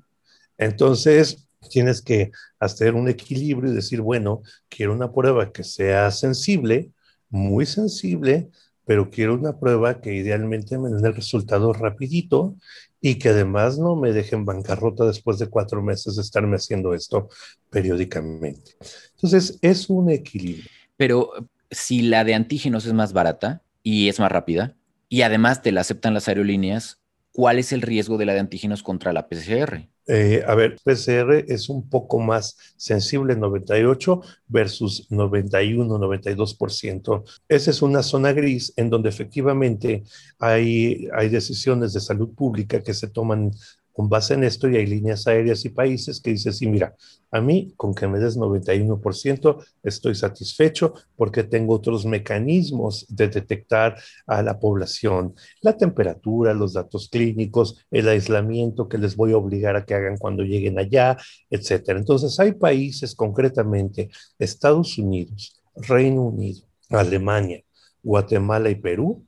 Entonces 0.60 1.48
tienes 1.70 2.02
que 2.02 2.30
hacer 2.58 2.94
un 2.94 3.08
equilibrio 3.08 3.72
y 3.72 3.74
decir, 3.74 4.02
bueno, 4.02 4.42
quiero 4.68 4.92
una 4.92 5.10
prueba 5.10 5.52
que 5.52 5.64
sea 5.64 6.10
sensible, 6.10 6.92
muy 7.30 7.64
sensible, 7.64 8.50
pero 8.84 9.10
quiero 9.10 9.34
una 9.34 9.58
prueba 9.58 10.00
que 10.00 10.14
idealmente 10.14 10.78
me 10.78 10.90
den 10.90 11.04
el 11.04 11.14
resultado 11.14 11.72
rapidito 11.72 12.56
y 13.00 13.14
que 13.14 13.30
además 13.30 13.78
no 13.78 13.96
me 13.96 14.12
dejen 14.12 14.44
bancarrota 14.44 15.06
después 15.06 15.38
de 15.38 15.46
cuatro 15.48 15.82
meses 15.82 16.16
de 16.16 16.22
estarme 16.22 16.56
haciendo 16.56 16.92
esto 16.92 17.28
periódicamente. 17.70 18.72
Entonces, 19.14 19.58
es 19.62 19.88
un 19.88 20.10
equilibrio. 20.10 20.68
Pero 20.98 21.30
si 21.70 22.02
la 22.02 22.24
de 22.24 22.34
antígenos 22.34 22.84
es 22.84 22.92
más 22.92 23.14
barata 23.14 23.62
y 23.82 24.08
es 24.08 24.20
más 24.20 24.30
rápida, 24.30 24.76
y 25.08 25.22
además 25.22 25.62
te 25.62 25.72
la 25.72 25.80
aceptan 25.80 26.12
las 26.12 26.28
aerolíneas, 26.28 27.00
¿cuál 27.32 27.58
es 27.58 27.72
el 27.72 27.80
riesgo 27.80 28.18
de 28.18 28.26
la 28.26 28.34
de 28.34 28.40
antígenos 28.40 28.82
contra 28.82 29.12
la 29.12 29.28
PCR? 29.28 29.89
Eh, 30.06 30.42
a 30.46 30.54
ver, 30.54 30.76
PCR 30.82 31.44
es 31.46 31.68
un 31.68 31.88
poco 31.88 32.18
más 32.18 32.56
sensible, 32.76 33.36
98 33.36 34.20
versus 34.48 35.06
91, 35.10 35.98
92%. 35.98 37.24
Esa 37.48 37.70
es 37.70 37.82
una 37.82 38.02
zona 38.02 38.32
gris 38.32 38.72
en 38.76 38.90
donde 38.90 39.08
efectivamente 39.08 40.02
hay, 40.38 41.08
hay 41.14 41.28
decisiones 41.28 41.92
de 41.92 42.00
salud 42.00 42.34
pública 42.34 42.82
que 42.82 42.94
se 42.94 43.08
toman 43.08 43.52
con 43.92 44.08
base 44.08 44.34
en 44.34 44.44
esto 44.44 44.68
y 44.68 44.76
hay 44.76 44.86
líneas 44.86 45.26
aéreas 45.26 45.64
y 45.64 45.70
países 45.70 46.20
que 46.20 46.30
dicen, 46.30 46.52
sí, 46.52 46.66
mira, 46.66 46.94
a 47.30 47.40
mí 47.40 47.72
con 47.76 47.94
que 47.94 48.08
me 48.08 48.18
des 48.18 48.36
91% 48.36 49.64
estoy 49.82 50.14
satisfecho 50.14 50.94
porque 51.16 51.44
tengo 51.44 51.74
otros 51.74 52.04
mecanismos 52.06 53.06
de 53.08 53.28
detectar 53.28 53.96
a 54.26 54.42
la 54.42 54.58
población, 54.58 55.34
la 55.60 55.76
temperatura, 55.76 56.54
los 56.54 56.72
datos 56.72 57.08
clínicos, 57.08 57.84
el 57.90 58.08
aislamiento 58.08 58.88
que 58.88 58.98
les 58.98 59.16
voy 59.16 59.32
a 59.32 59.36
obligar 59.36 59.76
a 59.76 59.84
que 59.84 59.94
hagan 59.94 60.16
cuando 60.16 60.42
lleguen 60.42 60.78
allá, 60.78 61.16
etcétera. 61.48 61.98
Entonces 61.98 62.38
hay 62.40 62.52
países 62.52 63.14
concretamente, 63.14 64.10
Estados 64.38 64.98
Unidos, 64.98 65.60
Reino 65.76 66.22
Unido, 66.22 66.66
Alemania, 66.88 67.62
Guatemala 68.02 68.70
y 68.70 68.76
Perú, 68.76 69.24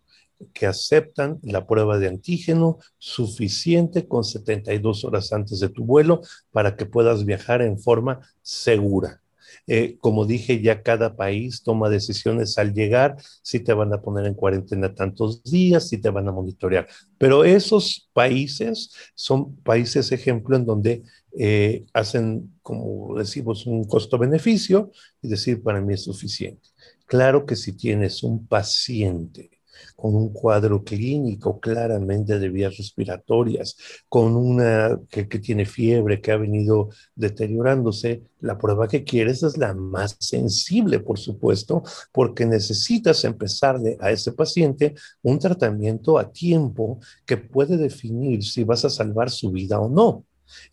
que 0.52 0.66
aceptan 0.66 1.38
la 1.42 1.66
prueba 1.66 1.99
de 1.99 2.08
antígeno 2.08 2.78
suficiente 2.99 4.06
con 4.06 4.25
72 4.25 5.04
horas 5.04 5.32
antes 5.32 5.61
de 5.61 5.68
tu 5.68 5.84
vuelo 5.84 6.22
para 6.50 6.76
que 6.76 6.87
puedas 6.87 7.25
viajar 7.25 7.62
en 7.62 7.78
forma 7.78 8.20
segura. 8.42 9.22
Eh, 9.66 9.96
como 10.00 10.26
dije, 10.26 10.61
ya 10.61 10.82
cada 10.82 11.14
país 11.14 11.62
toma 11.62 11.88
decisiones 11.88 12.58
al 12.58 12.75
llegar, 12.75 13.16
si 13.42 13.61
te 13.61 13.72
van 13.72 13.92
a 13.92 14.00
poner 14.02 14.26
en 14.26 14.34
cuarentena 14.34 14.94
tantos 14.94 15.42
días, 15.44 15.88
si 15.88 15.99
te 15.99 16.11
van 16.11 16.28
a 16.28 16.32
monitorear. 16.32 16.88
Pero 17.18 17.44
esos 17.44 18.11
países 18.12 18.90
son 19.14 19.56
países 19.56 20.11
ejemplo 20.11 20.56
en 20.56 20.66
donde 20.66 21.02
eh, 21.38 21.84
hacen, 21.92 22.54
como 22.62 23.16
decimos, 23.16 23.66
un 23.66 23.84
costo-beneficio 23.84 24.90
y 25.22 25.28
decir, 25.28 25.62
para 25.62 25.80
mí 25.80 25.94
es 25.94 26.04
suficiente. 26.04 26.68
Claro 27.06 27.46
que 27.46 27.56
si 27.56 27.72
tienes 27.75 28.22
un 28.22 28.46
paciente 28.46 29.51
con 29.97 30.15
un 30.15 30.33
cuadro 30.33 30.83
clínico 30.85 31.61
claramente 31.61 32.39
de 32.39 32.49
vías 32.49 32.77
respiratorias, 32.77 33.77
con 34.09 34.37
una 34.37 34.99
que, 35.09 35.25
tiene 35.25 35.65
fiebre, 35.65 36.21
que 36.21 36.33
ha 36.33 36.37
venido 36.37 36.91
deteriorándose, 37.15 38.23
la 38.41 38.59
prueba 38.59 38.89
que 38.89 39.05
quieres 39.05 39.43
es 39.43 39.57
la 39.57 39.75
más 39.75 40.17
sensible, 40.19 41.01
por 41.01 41.19
supuesto, 41.19 41.83
porque 42.12 42.45
necesitas 42.45 43.25
empezarle 43.25 43.97
a 44.01 44.11
ese 44.11 44.33
paciente 44.33 44.95
un 45.23 45.39
tratamiento 45.39 46.19
a 46.19 46.33
tiempo 46.33 46.99
que 47.25 47.37
puede 47.37 47.77
definir 47.77 48.45
si 48.45 48.65
vas 48.65 48.85
a 48.85 48.91
salvar 48.91 49.31
su 49.31 49.51
vida 49.51 49.81
o 49.81 49.89
no. 49.89 50.25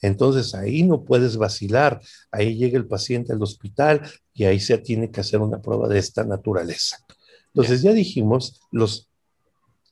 Entonces 0.01 0.53
ahí 0.55 0.83
no 0.83 1.03
puedes 1.03 1.37
vacilar, 1.37 2.01
ahí 2.31 2.55
llega 2.55 2.77
el 2.77 2.87
paciente 2.87 3.33
al 3.33 3.41
hospital 3.41 4.01
y 4.33 4.45
ahí 4.45 4.59
se 4.59 4.77
tiene 4.77 5.11
que 5.11 5.21
hacer 5.21 5.39
una 5.39 5.61
prueba 5.61 5.87
de 5.87 5.99
esta 5.99 6.23
naturaleza. 6.23 6.97
Entonces 7.59 7.81
ya 7.81 7.91
dijimos, 7.91 8.61
los, 8.71 9.09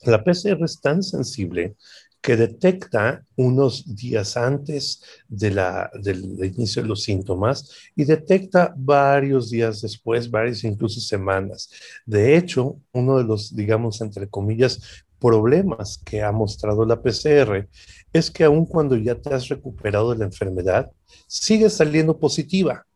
la 0.03 0.23
PCR 0.23 0.63
es 0.63 0.79
tan 0.79 1.03
sensible 1.03 1.75
que 2.21 2.37
detecta 2.37 3.25
unos 3.35 3.93
días 3.93 4.37
antes 4.37 5.03
de 5.27 5.51
la, 5.51 5.91
del 6.01 6.45
inicio 6.45 6.81
de 6.81 6.87
los 6.87 7.03
síntomas 7.03 7.69
y 7.93 8.05
detecta 8.05 8.73
varios 8.77 9.49
días 9.49 9.81
después, 9.81 10.31
varias 10.31 10.63
incluso 10.63 11.01
semanas. 11.01 11.69
De 12.05 12.37
hecho, 12.37 12.77
uno 12.93 13.17
de 13.17 13.25
los, 13.25 13.53
digamos, 13.53 13.99
entre 13.99 14.29
comillas, 14.29 15.03
problemas 15.19 15.97
que 15.97 16.21
ha 16.21 16.31
mostrado 16.31 16.85
la 16.85 17.01
PCR 17.01 17.67
es 18.13 18.31
que 18.31 18.45
aun 18.45 18.65
cuando 18.65 18.95
ya 18.95 19.15
te 19.15 19.33
has 19.33 19.49
recuperado 19.49 20.13
de 20.13 20.19
la 20.19 20.25
enfermedad, 20.25 20.89
sigue 21.27 21.69
saliendo 21.69 22.17
positiva. 22.17 22.87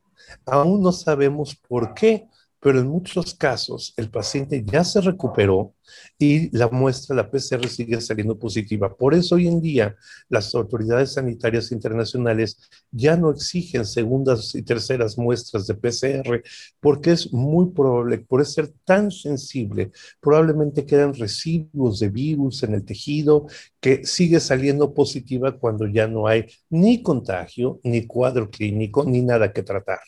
Aún 0.46 0.82
no 0.82 0.94
sabemos 0.94 1.58
por 1.58 1.94
qué, 1.94 2.30
pero 2.62 2.80
en 2.80 2.88
muchos 2.88 3.34
casos 3.34 3.94
el 3.98 4.10
paciente 4.10 4.63
ya 4.65 4.84
se 4.84 5.01
recuperó 5.01 5.74
y 6.18 6.56
la 6.56 6.70
muestra, 6.70 7.15
la 7.15 7.30
PCR 7.30 7.68
sigue 7.68 8.00
saliendo 8.00 8.38
positiva. 8.38 8.96
Por 8.96 9.13
eso 9.13 9.36
hoy 9.36 9.48
en 9.48 9.60
día 9.62 9.96
las 10.30 10.53
autoridades 10.56 11.13
sanitarias 11.13 11.72
internacionales 11.72 12.58
ya 12.91 13.18
no 13.18 13.32
exigen 13.32 13.86
segundas 13.86 14.53
y 14.56 14.62
terceras 14.62 15.18
muestras 15.18 15.68
de 15.68 15.74
PCR 15.74 16.44
porque 16.80 17.12
es 17.12 17.34
muy 17.34 17.72
probable, 17.72 18.20
por 18.20 18.46
ser 18.46 18.72
tan 18.86 19.12
sensible, 19.12 19.91
probablemente 20.20 20.86
quedan 20.86 21.13
residuos 21.13 22.00
de 22.00 22.10
virus 22.10 22.63
en 22.63 22.75
el 22.75 22.86
tejido 22.86 23.48
que 23.80 24.06
sigue 24.06 24.39
saliendo 24.39 24.94
positiva 24.94 25.58
cuando 25.58 25.88
ya 25.88 26.08
no 26.08 26.27
hay 26.27 26.46
ni 26.70 27.01
contagio, 27.01 27.80
ni 27.84 28.06
cuadro 28.06 28.50
clínico, 28.50 29.03
ni 29.03 29.22
nada 29.22 29.51
que 29.51 29.63
tratar. 29.63 30.00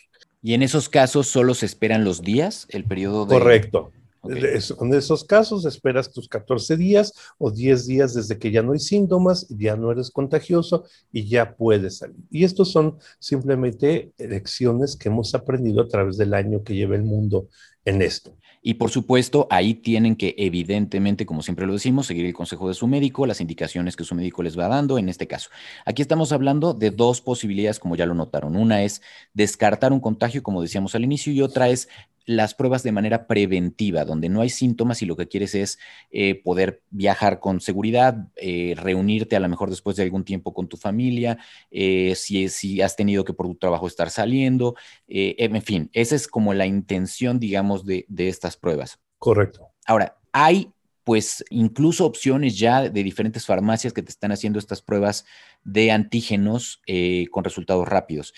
Y 0.43 0.53
en 0.53 0.61
esos 0.61 0.89
casos 0.89 1.27
solo 1.27 1.53
se 1.53 1.65
esperan 1.65 2.03
los 2.03 2.21
días, 2.21 2.67
el 2.69 2.83
periodo 2.83 3.25
de... 3.25 3.39
Correcto. 3.39 3.91
En 4.25 4.93
esos 4.93 5.23
casos 5.23 5.65
esperas 5.65 6.11
tus 6.11 6.29
14 6.29 6.77
días 6.77 7.13
o 7.37 7.51
10 7.51 7.87
días 7.87 8.13
desde 8.13 8.37
que 8.37 8.51
ya 8.51 8.61
no 8.61 8.73
hay 8.73 8.79
síntomas, 8.79 9.47
ya 9.49 9.75
no 9.75 9.91
eres 9.91 10.11
contagioso 10.11 10.85
y 11.11 11.27
ya 11.27 11.55
puedes 11.55 11.97
salir. 11.97 12.17
Y 12.29 12.43
estos 12.43 12.71
son 12.71 12.97
simplemente 13.19 14.11
lecciones 14.17 14.95
que 14.95 15.09
hemos 15.09 15.33
aprendido 15.33 15.81
a 15.81 15.87
través 15.87 16.17
del 16.17 16.33
año 16.33 16.63
que 16.63 16.75
lleva 16.75 16.95
el 16.95 17.03
mundo 17.03 17.47
en 17.83 18.01
esto. 18.01 18.35
Y 18.65 18.75
por 18.75 18.89
supuesto, 18.89 19.45
ahí 19.49 19.73
tienen 19.73 20.15
que, 20.15 20.35
evidentemente, 20.37 21.25
como 21.25 21.43
siempre 21.43 21.67
lo 21.67 21.73
decimos, 21.73 22.07
seguir 22.07 22.25
el 22.25 22.33
consejo 22.33 22.69
de 22.69 22.73
su 22.73 22.87
médico, 22.87 23.25
las 23.25 23.41
indicaciones 23.41 23.97
que 23.97 24.05
su 24.05 24.15
médico 24.15 24.41
les 24.41 24.57
va 24.57 24.69
dando 24.69 24.97
en 24.97 25.09
este 25.09 25.27
caso. 25.27 25.49
Aquí 25.85 26.01
estamos 26.01 26.31
hablando 26.31 26.73
de 26.73 26.89
dos 26.89 27.19
posibilidades, 27.19 27.79
como 27.79 27.97
ya 27.97 28.05
lo 28.05 28.13
notaron. 28.13 28.55
Una 28.55 28.81
es 28.83 29.01
descartar 29.33 29.91
un 29.91 29.99
contagio, 29.99 30.41
como 30.43 30.61
decíamos 30.61 30.95
al 30.95 31.03
inicio, 31.03 31.33
y 31.33 31.41
otra 31.41 31.67
es 31.67 31.89
las 32.25 32.53
pruebas 32.53 32.83
de 32.83 32.91
manera 32.91 33.27
preventiva, 33.27 34.05
donde 34.05 34.29
no 34.29 34.41
hay 34.41 34.49
síntomas 34.49 35.01
y 35.01 35.05
lo 35.05 35.15
que 35.15 35.27
quieres 35.27 35.55
es 35.55 35.79
eh, 36.11 36.35
poder 36.35 36.81
viajar 36.89 37.39
con 37.39 37.59
seguridad, 37.59 38.27
eh, 38.35 38.75
reunirte 38.77 39.35
a 39.35 39.39
lo 39.39 39.49
mejor 39.49 39.69
después 39.69 39.95
de 39.95 40.03
algún 40.03 40.23
tiempo 40.23 40.53
con 40.53 40.67
tu 40.67 40.77
familia, 40.77 41.37
eh, 41.71 42.13
si, 42.15 42.49
si, 42.49 42.81
has 42.81 42.95
tenido 42.95 43.23
que 43.25 43.33
por 43.33 43.47
tu 43.47 43.55
trabajo 43.55 43.87
estar 43.87 44.09
saliendo, 44.09 44.75
en 45.07 45.61
fin, 45.61 45.89
esa 45.93 46.15
es 46.15 46.27
como 46.27 46.53
la 46.53 46.65
intención, 46.65 47.39
digamos, 47.39 47.85
de, 47.85 48.05
de 48.07 48.29
estas 48.29 48.57
pruebas. 48.57 48.99
Correcto. 49.19 49.69
Ahora, 49.85 50.17
hay 50.31 50.71
pues 51.03 51.43
incluso 51.49 52.05
opciones 52.05 52.57
ya 52.57 52.89
de 52.89 53.03
diferentes 53.03 53.45
farmacias 53.45 53.91
que 53.91 54.01
te 54.01 54.09
están 54.09 54.31
haciendo 54.31 54.57
estas 54.57 54.81
pruebas 54.81 55.25
de 55.65 55.91
antígenos 55.91 56.81
con 57.29 57.43
resultados 57.43 57.85
rápidos. 57.87 58.33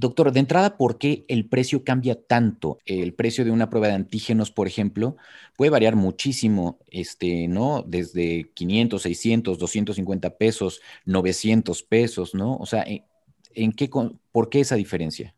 Doctor, 0.00 0.32
de 0.32 0.40
entrada, 0.40 0.78
¿por 0.78 0.96
qué 0.96 1.26
el 1.28 1.46
precio 1.46 1.84
cambia 1.84 2.14
tanto? 2.14 2.78
El 2.86 3.12
precio 3.12 3.44
de 3.44 3.50
una 3.50 3.68
prueba 3.68 3.88
de 3.88 3.92
antígenos, 3.92 4.50
por 4.50 4.66
ejemplo, 4.66 5.18
puede 5.58 5.70
variar 5.70 5.94
muchísimo, 5.94 6.78
este, 6.90 7.48
¿no? 7.48 7.84
Desde 7.86 8.50
500, 8.54 9.02
600, 9.02 9.58
250 9.58 10.38
pesos, 10.38 10.80
900 11.04 11.82
pesos, 11.82 12.34
¿no? 12.34 12.56
O 12.56 12.64
sea, 12.64 12.82
¿en 12.86 13.72
qué, 13.72 13.90
¿por 14.32 14.48
qué 14.48 14.60
esa 14.60 14.76
diferencia? 14.76 15.34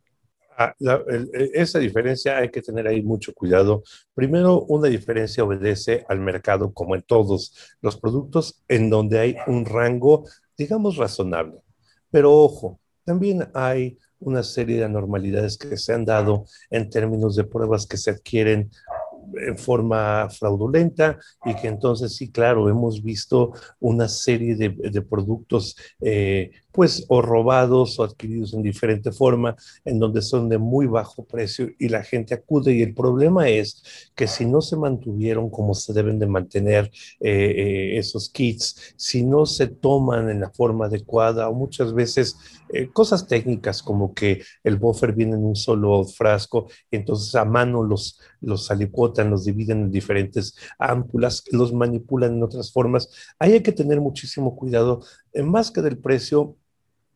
Ah, 0.56 0.72
e, 0.78 1.50
esa 1.54 1.80
diferencia 1.80 2.38
hay 2.38 2.50
que 2.50 2.62
tener 2.62 2.86
ahí 2.86 3.02
mucho 3.02 3.34
cuidado. 3.34 3.82
Primero, 4.14 4.62
una 4.68 4.86
diferencia 4.86 5.42
obedece 5.42 6.04
al 6.08 6.20
mercado, 6.20 6.72
como 6.72 6.94
en 6.94 7.02
todos 7.02 7.76
los 7.80 7.96
productos, 7.96 8.62
en 8.68 8.90
donde 8.90 9.18
hay 9.18 9.36
un 9.48 9.64
rango, 9.64 10.24
digamos, 10.56 10.98
razonable. 10.98 11.58
Pero 12.12 12.32
ojo, 12.32 12.78
también 13.04 13.48
hay 13.54 13.98
una 14.24 14.42
serie 14.42 14.78
de 14.78 14.84
anormalidades 14.84 15.56
que 15.58 15.76
se 15.76 15.92
han 15.92 16.04
dado 16.04 16.44
en 16.70 16.90
términos 16.90 17.36
de 17.36 17.44
pruebas 17.44 17.86
que 17.86 17.96
se 17.96 18.10
adquieren 18.10 18.70
en 19.34 19.56
forma 19.58 20.28
fraudulenta 20.30 21.18
y 21.44 21.54
que 21.54 21.68
entonces 21.68 22.16
sí, 22.16 22.30
claro, 22.30 22.68
hemos 22.68 23.02
visto 23.02 23.52
una 23.80 24.08
serie 24.08 24.56
de, 24.56 25.02
productos 25.02 25.76
eh, 26.00 26.50
pues 26.72 27.04
o 27.08 27.20
robados 27.22 27.98
o 27.98 28.04
adquiridos 28.04 28.54
en 28.54 28.62
diferente 28.62 29.12
forma, 29.12 29.56
en 29.84 29.98
donde 29.98 30.22
son 30.22 30.48
de 30.48 30.58
muy 30.58 30.86
bajo 30.86 31.24
precio 31.24 31.68
y 31.78 31.88
la 31.88 32.02
gente 32.02 32.34
acude. 32.34 32.72
Y 32.72 32.82
el 32.82 32.94
problema 32.94 33.48
es 33.48 34.10
que 34.14 34.26
si 34.26 34.46
no 34.46 34.60
se 34.60 34.76
mantuvieron 34.76 35.50
como 35.50 35.74
se 35.74 35.92
deben 35.92 36.18
de 36.18 36.26
mantener 36.26 36.90
eh, 37.20 37.30
eh, 37.30 37.98
esos 37.98 38.30
kits, 38.30 38.94
si 38.96 39.22
no 39.22 39.46
se 39.46 39.66
toman 39.66 40.30
en 40.30 40.40
la 40.40 40.50
forma 40.50 40.86
adecuada 40.86 41.48
o 41.48 41.54
muchas 41.54 41.92
veces 41.94 42.36
eh, 42.72 42.88
cosas 42.88 43.26
técnicas 43.26 43.82
como 43.82 44.14
que 44.14 44.42
el 44.64 44.76
buffer 44.76 45.12
viene 45.12 45.36
en 45.36 45.44
un 45.44 45.56
solo 45.56 46.04
frasco, 46.04 46.68
entonces 46.90 47.34
a 47.34 47.44
mano 47.44 47.82
los, 47.82 48.18
los 48.40 48.70
alicuotan, 48.70 49.30
los 49.30 49.44
dividen 49.44 49.82
en 49.82 49.90
diferentes 49.90 50.54
ámpulas, 50.78 51.44
los 51.52 51.72
manipulan 51.72 52.34
en 52.34 52.42
otras 52.42 52.72
formas. 52.72 53.10
Ahí 53.38 53.52
hay 53.52 53.62
que 53.62 53.72
tener 53.72 54.00
muchísimo 54.00 54.56
cuidado, 54.56 55.02
más 55.34 55.70
que 55.70 55.82
del 55.82 55.98
precio, 55.98 56.56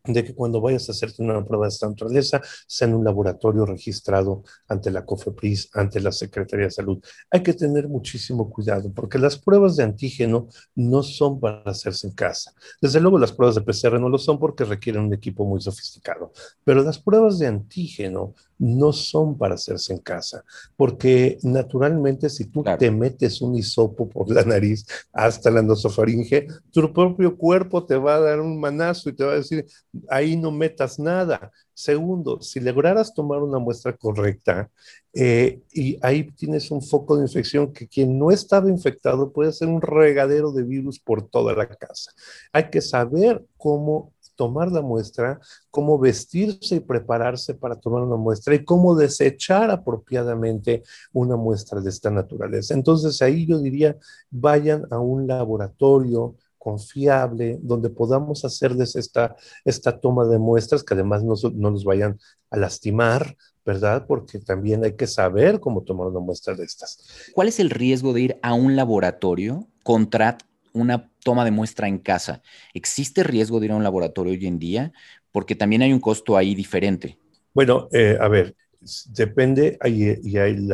de 0.06 0.24
que 0.24 0.34
cuando 0.34 0.60
vayas 0.60 0.88
a 0.88 0.92
hacerte 0.92 1.22
una 1.22 1.44
prueba 1.44 1.66
de 1.66 1.70
esta 1.70 1.88
naturaleza 1.88 2.40
sea 2.66 2.88
en 2.88 2.94
un 2.94 3.04
laboratorio 3.04 3.66
registrado 3.66 4.42
ante 4.68 4.90
la 4.90 5.04
COFEPRIS, 5.04 5.70
ante 5.74 6.00
la 6.00 6.12
Secretaría 6.12 6.66
de 6.66 6.70
Salud. 6.70 6.98
Hay 7.30 7.42
que 7.42 7.52
tener 7.52 7.88
muchísimo 7.88 8.50
cuidado 8.50 8.92
porque 8.92 9.18
las 9.18 9.38
pruebas 9.38 9.76
de 9.76 9.84
antígeno 9.84 10.48
no 10.74 11.02
son 11.02 11.40
para 11.40 11.62
hacerse 11.62 12.06
en 12.06 12.14
casa. 12.14 12.52
Desde 12.80 13.00
luego 13.00 13.18
las 13.18 13.32
pruebas 13.32 13.56
de 13.56 13.62
PCR 13.62 14.00
no 14.00 14.08
lo 14.08 14.18
son 14.18 14.38
porque 14.38 14.64
requieren 14.64 15.04
un 15.04 15.14
equipo 15.14 15.44
muy 15.44 15.60
sofisticado, 15.60 16.32
pero 16.64 16.82
las 16.82 16.98
pruebas 16.98 17.38
de 17.38 17.46
antígeno 17.46 18.34
no 18.58 18.92
son 18.92 19.36
para 19.36 19.54
hacerse 19.54 19.92
en 19.92 19.98
casa, 19.98 20.44
porque 20.76 21.38
naturalmente 21.42 22.30
si 22.30 22.46
tú 22.46 22.64
te 22.78 22.90
metes 22.90 23.42
un 23.42 23.54
hisopo 23.54 24.08
por 24.08 24.30
la 24.30 24.44
nariz 24.44 24.86
hasta 25.12 25.50
la 25.50 25.62
nosofaringe, 25.62 26.46
tu 26.70 26.92
propio 26.92 27.36
cuerpo 27.36 27.84
te 27.84 27.96
va 27.96 28.16
a 28.16 28.20
dar 28.20 28.40
un 28.40 28.58
manazo 28.58 29.10
y 29.10 29.12
te 29.14 29.24
va 29.24 29.32
a 29.32 29.36
decir, 29.36 29.66
ahí 30.08 30.36
no 30.36 30.50
metas 30.50 30.98
nada. 30.98 31.50
Segundo, 31.74 32.40
si 32.40 32.60
lograras 32.60 33.14
tomar 33.14 33.42
una 33.42 33.58
muestra 33.58 33.96
correcta 33.96 34.70
eh, 35.12 35.60
y 35.72 35.98
ahí 36.02 36.30
tienes 36.32 36.70
un 36.70 36.82
foco 36.82 37.16
de 37.16 37.24
infección 37.24 37.72
que 37.72 37.88
quien 37.88 38.18
no 38.18 38.30
estaba 38.30 38.68
infectado 38.70 39.32
puede 39.32 39.52
ser 39.52 39.68
un 39.68 39.82
regadero 39.82 40.52
de 40.52 40.62
virus 40.62 40.98
por 40.98 41.28
toda 41.28 41.54
la 41.54 41.68
casa. 41.68 42.12
Hay 42.52 42.70
que 42.70 42.80
saber 42.80 43.44
cómo 43.56 44.12
tomar 44.36 44.70
la 44.70 44.82
muestra, 44.82 45.40
cómo 45.70 45.98
vestirse 45.98 46.76
y 46.76 46.80
prepararse 46.80 47.54
para 47.54 47.74
tomar 47.76 48.02
una 48.02 48.16
muestra 48.16 48.54
y 48.54 48.64
cómo 48.64 48.94
desechar 48.94 49.70
apropiadamente 49.70 50.82
una 51.12 51.36
muestra 51.36 51.80
de 51.80 51.90
esta 51.90 52.10
naturaleza. 52.10 52.74
Entonces 52.74 53.20
ahí 53.22 53.46
yo 53.46 53.58
diría, 53.58 53.96
vayan 54.30 54.86
a 54.90 55.00
un 55.00 55.26
laboratorio 55.26 56.36
confiable, 56.66 57.60
donde 57.62 57.90
podamos 57.90 58.44
hacerles 58.44 58.96
esta, 58.96 59.36
esta 59.64 60.00
toma 60.00 60.24
de 60.26 60.40
muestras 60.40 60.82
que 60.82 60.94
además 60.94 61.22
no, 61.22 61.34
no 61.54 61.70
nos 61.70 61.84
vayan 61.84 62.18
a 62.50 62.56
lastimar, 62.56 63.36
¿verdad? 63.64 64.04
Porque 64.08 64.40
también 64.40 64.84
hay 64.84 64.96
que 64.96 65.06
saber 65.06 65.60
cómo 65.60 65.84
tomar 65.84 66.08
una 66.08 66.18
muestra 66.18 66.54
de 66.56 66.64
estas. 66.64 66.98
¿Cuál 67.34 67.46
es 67.46 67.60
el 67.60 67.70
riesgo 67.70 68.12
de 68.12 68.20
ir 68.22 68.40
a 68.42 68.54
un 68.54 68.74
laboratorio 68.74 69.68
contra 69.84 70.38
una 70.72 71.08
toma 71.22 71.44
de 71.44 71.52
muestra 71.52 71.86
en 71.86 71.98
casa. 71.98 72.42
¿Existe 72.74 73.22
riesgo 73.22 73.60
de 73.60 73.66
ir 73.66 73.72
a 73.72 73.76
un 73.76 73.84
laboratorio 73.84 74.32
hoy 74.32 74.44
en 74.44 74.58
día? 74.58 74.92
Porque 75.30 75.54
también 75.54 75.82
hay 75.82 75.92
un 75.92 76.00
costo 76.00 76.36
ahí 76.36 76.56
diferente. 76.56 77.16
Bueno, 77.54 77.88
eh, 77.92 78.18
a 78.20 78.26
ver, 78.26 78.56
depende 79.08 79.78
y 79.84 80.36
hay 80.36 80.68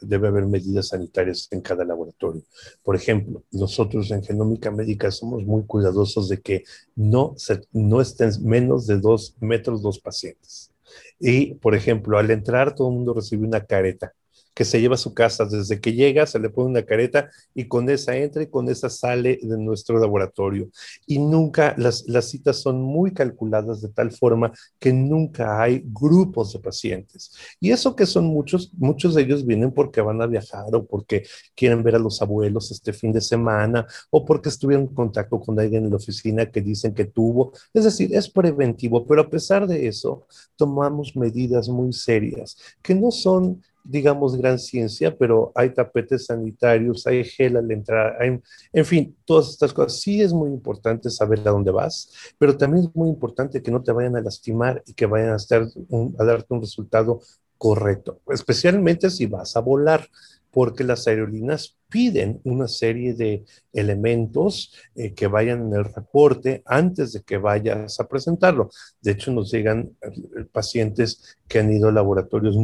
debe 0.00 0.28
haber 0.28 0.46
medidas 0.46 0.88
sanitarias 0.88 1.48
en 1.50 1.60
cada 1.60 1.84
laboratorio. 1.84 2.42
Por 2.82 2.96
ejemplo, 2.96 3.42
nosotros 3.50 4.10
en 4.10 4.22
Genómica 4.22 4.70
Médica 4.70 5.10
somos 5.10 5.44
muy 5.44 5.64
cuidadosos 5.64 6.28
de 6.28 6.40
que 6.40 6.64
no, 6.94 7.34
no 7.72 8.00
estén 8.00 8.30
menos 8.42 8.86
de 8.86 8.98
dos 8.98 9.34
metros 9.40 9.82
dos 9.82 9.98
pacientes. 9.98 10.70
Y, 11.18 11.54
por 11.54 11.74
ejemplo, 11.74 12.18
al 12.18 12.30
entrar 12.30 12.74
todo 12.74 12.88
el 12.88 12.94
mundo 12.94 13.14
recibe 13.14 13.46
una 13.46 13.64
careta 13.64 14.12
que 14.54 14.64
se 14.64 14.80
lleva 14.80 14.94
a 14.94 14.98
su 14.98 15.14
casa. 15.14 15.44
Desde 15.44 15.80
que 15.80 15.92
llega, 15.92 16.26
se 16.26 16.38
le 16.38 16.50
pone 16.50 16.70
una 16.70 16.82
careta 16.82 17.30
y 17.54 17.66
con 17.66 17.88
esa 17.88 18.16
entra 18.16 18.42
y 18.42 18.46
con 18.46 18.68
esa 18.68 18.90
sale 18.90 19.38
de 19.42 19.58
nuestro 19.58 19.98
laboratorio. 19.98 20.68
Y 21.06 21.18
nunca, 21.18 21.74
las, 21.78 22.06
las 22.08 22.28
citas 22.28 22.56
son 22.56 22.80
muy 22.80 23.12
calculadas 23.12 23.80
de 23.80 23.88
tal 23.88 24.12
forma 24.12 24.52
que 24.78 24.92
nunca 24.92 25.60
hay 25.62 25.82
grupos 25.84 26.52
de 26.52 26.58
pacientes. 26.58 27.32
Y 27.60 27.70
eso 27.70 27.96
que 27.96 28.06
son 28.06 28.24
muchos, 28.26 28.72
muchos 28.74 29.14
de 29.14 29.22
ellos 29.22 29.44
vienen 29.46 29.72
porque 29.72 30.00
van 30.00 30.20
a 30.22 30.26
viajar 30.26 30.74
o 30.74 30.84
porque 30.84 31.24
quieren 31.54 31.82
ver 31.82 31.96
a 31.96 31.98
los 31.98 32.20
abuelos 32.22 32.70
este 32.70 32.92
fin 32.92 33.12
de 33.12 33.20
semana 33.20 33.86
o 34.10 34.24
porque 34.24 34.48
estuvieron 34.48 34.86
en 34.86 34.94
contacto 34.94 35.40
con 35.40 35.58
alguien 35.58 35.84
en 35.84 35.90
la 35.90 35.96
oficina 35.96 36.50
que 36.50 36.60
dicen 36.60 36.94
que 36.94 37.04
tuvo. 37.04 37.52
Es 37.72 37.84
decir, 37.84 38.14
es 38.14 38.28
preventivo, 38.28 39.06
pero 39.06 39.22
a 39.22 39.30
pesar 39.30 39.66
de 39.66 39.86
eso, 39.86 40.26
tomamos 40.56 41.16
medidas 41.16 41.68
muy 41.68 41.92
serias 41.92 42.56
que 42.82 42.94
no 42.94 43.10
son 43.10 43.62
digamos, 43.84 44.36
gran 44.36 44.58
ciencia, 44.58 45.16
pero 45.16 45.52
hay 45.54 45.70
tapetes 45.70 46.26
sanitarios, 46.26 47.06
hay 47.06 47.24
gel 47.24 47.56
al 47.56 47.70
entrar, 47.70 48.16
en 48.22 48.84
fin, 48.84 49.16
todas 49.24 49.50
estas 49.50 49.72
cosas. 49.72 50.00
Sí 50.00 50.22
es 50.22 50.32
muy 50.32 50.50
importante 50.50 51.10
saber 51.10 51.40
a 51.40 51.50
dónde 51.50 51.70
vas, 51.70 52.10
pero 52.38 52.56
también 52.56 52.84
es 52.84 52.94
muy 52.94 53.08
importante 53.08 53.62
que 53.62 53.70
no 53.70 53.82
te 53.82 53.92
vayan 53.92 54.16
a 54.16 54.20
lastimar 54.20 54.82
y 54.86 54.94
que 54.94 55.06
vayan 55.06 55.30
a, 55.30 55.36
estar 55.36 55.62
a 55.62 56.24
darte 56.24 56.54
un 56.54 56.60
resultado 56.60 57.20
correcto, 57.58 58.20
especialmente 58.28 59.08
si 59.10 59.26
vas 59.26 59.56
a 59.56 59.60
volar 59.60 60.08
porque 60.52 60.84
las 60.84 61.08
aerolíneas 61.08 61.76
piden 61.88 62.40
una 62.44 62.68
serie 62.68 63.14
de 63.14 63.44
elementos 63.72 64.72
eh, 64.94 65.14
que 65.14 65.26
vayan 65.26 65.66
en 65.66 65.72
el 65.72 65.84
reporte 65.84 66.62
antes 66.66 67.12
de 67.12 67.22
que 67.22 67.38
vayas 67.38 67.98
a 67.98 68.06
presentarlo. 68.06 68.70
De 69.00 69.12
hecho, 69.12 69.32
nos 69.32 69.50
llegan 69.50 69.96
eh, 70.02 70.44
pacientes 70.52 71.36
que 71.48 71.58
han 71.58 71.72
ido 71.72 71.88
a 71.88 71.92
laboratorios, 71.92 72.56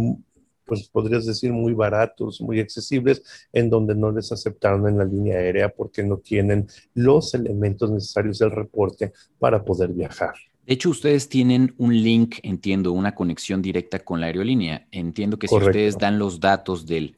pues 0.69 0.89
podrías 0.89 1.27
decir, 1.27 1.53
muy 1.53 1.73
baratos, 1.73 2.41
muy 2.41 2.61
accesibles, 2.61 3.23
en 3.53 3.71
donde 3.71 3.95
no 3.95 4.13
les 4.13 4.31
aceptaron 4.31 4.87
en 4.87 4.99
la 4.99 5.05
línea 5.05 5.39
aérea 5.39 5.71
porque 5.71 6.05
no 6.05 6.19
tienen 6.19 6.69
los 6.95 7.35
elementos 7.35 7.91
necesarios 7.91 8.39
del 8.39 8.53
reporte 8.53 9.13
para 9.39 9.65
poder 9.65 9.93
viajar. 9.93 10.35
De 10.67 10.75
hecho, 10.75 10.91
ustedes 10.91 11.31
tienen 11.31 11.75
un 11.79 11.95
link, 11.95 12.37
entiendo, 12.43 12.93
una 12.93 13.15
conexión 13.15 13.63
directa 13.63 14.01
con 14.01 14.21
la 14.21 14.27
aerolínea. 14.27 14.87
Entiendo 14.93 15.39
que 15.39 15.49
si 15.49 15.55
ustedes 15.57 15.97
dan 15.97 16.19
los 16.19 16.39
datos 16.41 16.87
del 16.87 17.17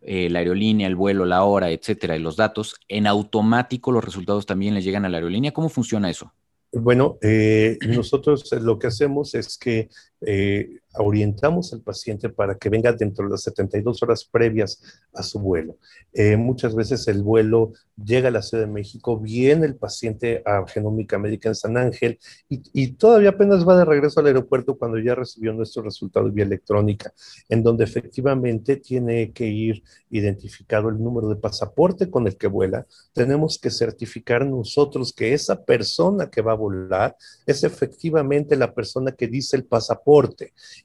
eh, 0.00 0.30
la 0.30 0.38
aerolínea, 0.38 0.86
el 0.86 0.94
vuelo, 0.94 1.24
la 1.24 1.42
hora, 1.42 1.70
etcétera, 1.70 2.16
y 2.16 2.20
los 2.20 2.36
datos, 2.36 2.76
en 2.88 3.06
automático 3.06 3.90
los 3.90 4.04
resultados 4.04 4.46
también 4.46 4.74
les 4.74 4.84
llegan 4.84 5.04
a 5.04 5.08
la 5.08 5.16
aerolínea. 5.16 5.52
¿Cómo 5.52 5.68
funciona 5.68 6.08
eso? 6.08 6.32
Bueno, 6.72 7.18
eh, 7.22 7.78
nosotros 7.88 8.50
lo 8.60 8.78
que 8.78 8.86
hacemos 8.86 9.34
es 9.34 9.56
que 9.58 9.88
eh, 10.20 10.80
orientamos 10.96 11.72
al 11.72 11.82
paciente 11.82 12.28
para 12.28 12.56
que 12.56 12.68
venga 12.68 12.92
dentro 12.92 13.24
de 13.24 13.30
las 13.30 13.42
72 13.42 14.02
horas 14.02 14.24
previas 14.24 14.82
a 15.12 15.22
su 15.22 15.38
vuelo. 15.38 15.76
Eh, 16.12 16.36
muchas 16.36 16.74
veces 16.74 17.06
el 17.06 17.22
vuelo 17.22 17.72
llega 18.02 18.28
a 18.28 18.32
la 18.32 18.42
Ciudad 18.42 18.64
de 18.64 18.72
México, 18.72 19.18
viene 19.18 19.66
el 19.66 19.76
paciente 19.76 20.42
a 20.44 20.66
Genómica 20.66 21.18
Médica 21.18 21.48
en 21.48 21.54
San 21.54 21.76
Ángel 21.76 22.18
y, 22.48 22.88
todavía 22.92 23.30
apenas 23.30 23.68
va 23.68 23.76
de 23.76 23.84
regreso 23.84 24.18
al 24.18 24.26
aeropuerto 24.26 24.76
cuando 24.76 24.98
ya 24.98 25.14
recibió 25.14 25.52
nuestro 25.52 25.82
resultado 25.82 26.30
vía 26.30 26.44
electrónica, 26.44 27.12
en 27.48 27.62
donde 27.62 27.84
efectivamente 27.84 28.76
tiene 28.76 29.32
que 29.32 29.46
ir 29.46 29.82
identificado 30.10 30.88
el 30.88 31.00
número 31.00 31.28
de 31.28 31.36
pasaporte 31.36 32.10
con 32.10 32.26
el 32.26 32.36
que 32.36 32.46
vuela. 32.48 32.86
Tenemos 33.12 33.58
que 33.58 33.70
certificar 33.70 34.46
nosotros 34.46 35.12
que 35.12 35.32
esa 35.32 35.64
persona 35.64 36.30
que 36.30 36.42
va 36.42 36.52
a 36.52 36.56
volar 36.56 37.16
es 37.46 37.62
efectivamente 37.62 38.56
la 38.56 38.74
persona 38.74 39.12
que 39.12 39.28
dice 39.28 39.56
el 39.56 39.64
pasaporte 39.64 40.07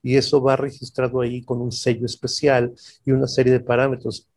y 0.02 0.18
eso 0.18 0.42
va 0.42 0.56
registrado 0.56 1.22
ahí 1.22 1.44
con 1.44 1.62
un 1.62 1.72
sello 1.72 2.06
especial 2.06 2.74
y 3.06 3.12
una 3.12 3.28
serie 3.28 3.54
de 3.54 3.60
parámetros. 3.60 4.28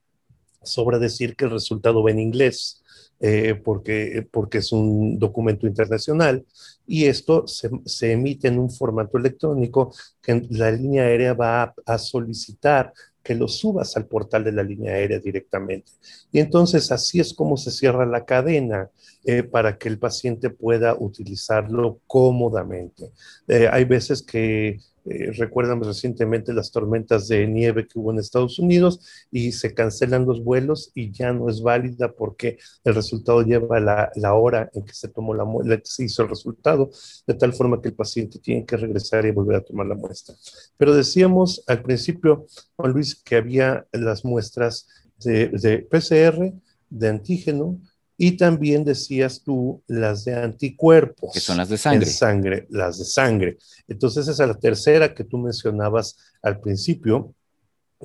Sobra 0.62 0.98
decir 0.98 1.36
que 1.36 1.44
el 1.44 1.52
resultado 1.52 2.02
va 2.02 2.10
en 2.10 2.20
inglés. 2.20 2.82
Eh, 3.18 3.54
porque, 3.64 4.28
porque 4.30 4.58
es 4.58 4.72
un 4.72 5.18
documento 5.18 5.66
internacional 5.66 6.44
y 6.86 7.06
esto 7.06 7.46
se, 7.46 7.70
se, 7.86 8.12
emite 8.12 8.48
en 8.48 8.58
un 8.58 8.70
formato 8.70 9.16
electrónico 9.16 9.90
que 10.20 10.46
la 10.50 10.70
línea 10.70 11.04
aérea 11.04 11.32
va 11.32 11.62
a, 11.62 11.74
a, 11.86 11.96
solicitar 11.96 12.92
que 13.26 13.34
lo 13.34 13.48
subas 13.48 13.96
al 13.96 14.06
portal 14.06 14.44
de 14.44 14.52
la 14.52 14.62
línea 14.62 14.92
aérea 14.92 15.18
directamente. 15.18 15.90
Y 16.30 16.38
entonces 16.38 16.92
así 16.92 17.18
es 17.18 17.34
como 17.34 17.56
se 17.56 17.72
cierra 17.72 18.06
la 18.06 18.24
cadena 18.24 18.88
eh, 19.24 19.42
para 19.42 19.76
que 19.78 19.88
el 19.88 19.98
paciente 19.98 20.48
pueda 20.48 20.94
utilizarlo 20.96 21.98
cómodamente. 22.06 23.10
Eh, 23.48 23.68
hay 23.68 23.84
veces 23.84 24.22
que 24.22 24.78
eh, 25.08 25.30
recuerdan 25.32 25.82
recientemente 25.82 26.52
las 26.52 26.72
tormentas 26.72 27.28
de 27.28 27.46
nieve 27.46 27.86
que 27.86 27.98
hubo 27.98 28.12
en 28.12 28.18
Estados 28.18 28.58
Unidos 28.58 29.00
y 29.30 29.52
se 29.52 29.72
cancelan 29.72 30.26
los 30.26 30.42
vuelos 30.42 30.90
y 30.94 31.12
ya 31.12 31.32
no 31.32 31.48
es 31.48 31.62
válida 31.62 32.12
porque 32.12 32.58
el 32.84 32.94
resultado 32.94 33.42
lleva 33.42 33.78
la, 33.78 34.10
la 34.16 34.34
hora 34.34 34.68
en 34.74 34.84
que 34.84 34.94
se 34.94 35.08
tomó 35.08 35.34
la 35.34 35.44
muestra, 35.44 35.80
se 35.84 36.04
hizo 36.04 36.22
el 36.22 36.28
resultado, 36.28 36.90
de 37.26 37.34
tal 37.34 37.52
forma 37.52 37.80
que 37.80 37.88
el 37.88 37.94
paciente 37.94 38.38
tiene 38.40 38.66
que 38.66 38.76
regresar 38.76 39.24
y 39.26 39.30
volver 39.30 39.56
a 39.56 39.64
tomar 39.64 39.86
la 39.86 39.94
muestra. 39.94 40.34
Pero 40.76 40.94
decíamos 40.94 41.62
al 41.66 41.82
principio, 41.82 42.46
Juan 42.76 42.92
Luis, 42.92 43.14
que 43.14 43.36
había 43.36 43.86
las 43.92 44.24
muestras 44.24 44.88
de, 45.18 45.48
de 45.48 45.78
PCR, 45.78 46.52
de 46.90 47.08
antígeno, 47.08 47.80
y 48.16 48.36
también 48.36 48.84
decías 48.84 49.42
tú 49.42 49.82
las 49.86 50.24
de 50.24 50.34
anticuerpos. 50.34 51.32
Que 51.32 51.40
son 51.40 51.58
las 51.58 51.68
de 51.68 51.78
sangre. 51.78 52.06
sangre, 52.06 52.66
las 52.70 52.98
de 52.98 53.04
sangre. 53.04 53.58
Entonces 53.88 54.28
esa 54.28 54.44
es 54.44 54.48
la 54.48 54.58
tercera 54.58 55.14
que 55.14 55.24
tú 55.24 55.38
mencionabas 55.38 56.16
al 56.42 56.60
principio, 56.60 57.34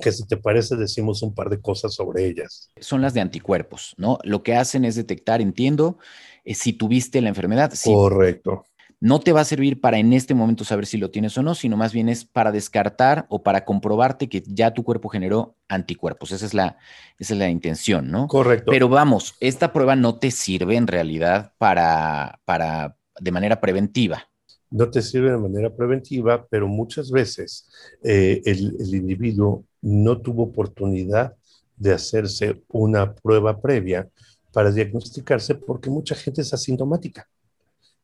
que 0.01 0.11
si 0.11 0.25
te 0.25 0.37
parece 0.37 0.75
decimos 0.75 1.21
un 1.21 1.33
par 1.33 1.49
de 1.49 1.59
cosas 1.59 1.93
sobre 1.93 2.25
ellas. 2.25 2.69
Son 2.79 3.01
las 3.01 3.13
de 3.13 3.21
anticuerpos, 3.21 3.93
¿no? 3.97 4.19
Lo 4.23 4.43
que 4.43 4.55
hacen 4.55 4.85
es 4.85 4.95
detectar, 4.95 5.41
entiendo, 5.41 5.97
eh, 6.45 6.55
si 6.55 6.73
tuviste 6.73 7.21
la 7.21 7.29
enfermedad. 7.29 7.73
Correcto 7.83 8.67
no 9.01 9.19
te 9.19 9.33
va 9.33 9.41
a 9.41 9.45
servir 9.45 9.81
para 9.81 9.97
en 9.97 10.13
este 10.13 10.35
momento 10.35 10.63
saber 10.63 10.85
si 10.85 10.97
lo 10.97 11.09
tienes 11.09 11.35
o 11.35 11.41
no, 11.41 11.55
sino 11.55 11.75
más 11.75 11.91
bien 11.91 12.07
es 12.07 12.23
para 12.23 12.51
descartar 12.51 13.25
o 13.29 13.41
para 13.41 13.65
comprobarte 13.65 14.29
que 14.29 14.43
ya 14.45 14.75
tu 14.75 14.83
cuerpo 14.83 15.09
generó 15.09 15.55
anticuerpos. 15.67 16.31
Esa 16.31 16.45
es 16.45 16.53
la, 16.53 16.77
esa 17.17 17.33
es 17.33 17.39
la 17.39 17.49
intención, 17.49 18.11
¿no? 18.11 18.27
Correcto. 18.27 18.71
Pero 18.71 18.89
vamos, 18.89 19.35
esta 19.39 19.73
prueba 19.73 19.95
no 19.95 20.19
te 20.19 20.29
sirve 20.29 20.75
en 20.75 20.85
realidad 20.85 21.51
para, 21.57 22.39
para 22.45 22.95
de 23.19 23.31
manera 23.31 23.59
preventiva. 23.59 24.29
No 24.69 24.91
te 24.91 25.01
sirve 25.01 25.31
de 25.31 25.37
manera 25.37 25.75
preventiva, 25.75 26.45
pero 26.47 26.67
muchas 26.67 27.09
veces 27.09 27.69
eh, 28.03 28.43
el, 28.45 28.75
el 28.79 28.93
individuo 28.95 29.65
no 29.81 30.21
tuvo 30.21 30.43
oportunidad 30.43 31.35
de 31.75 31.91
hacerse 31.91 32.61
una 32.67 33.15
prueba 33.15 33.59
previa 33.59 34.07
para 34.53 34.71
diagnosticarse 34.71 35.55
porque 35.55 35.89
mucha 35.89 36.13
gente 36.13 36.41
es 36.41 36.53
asintomática. 36.53 37.27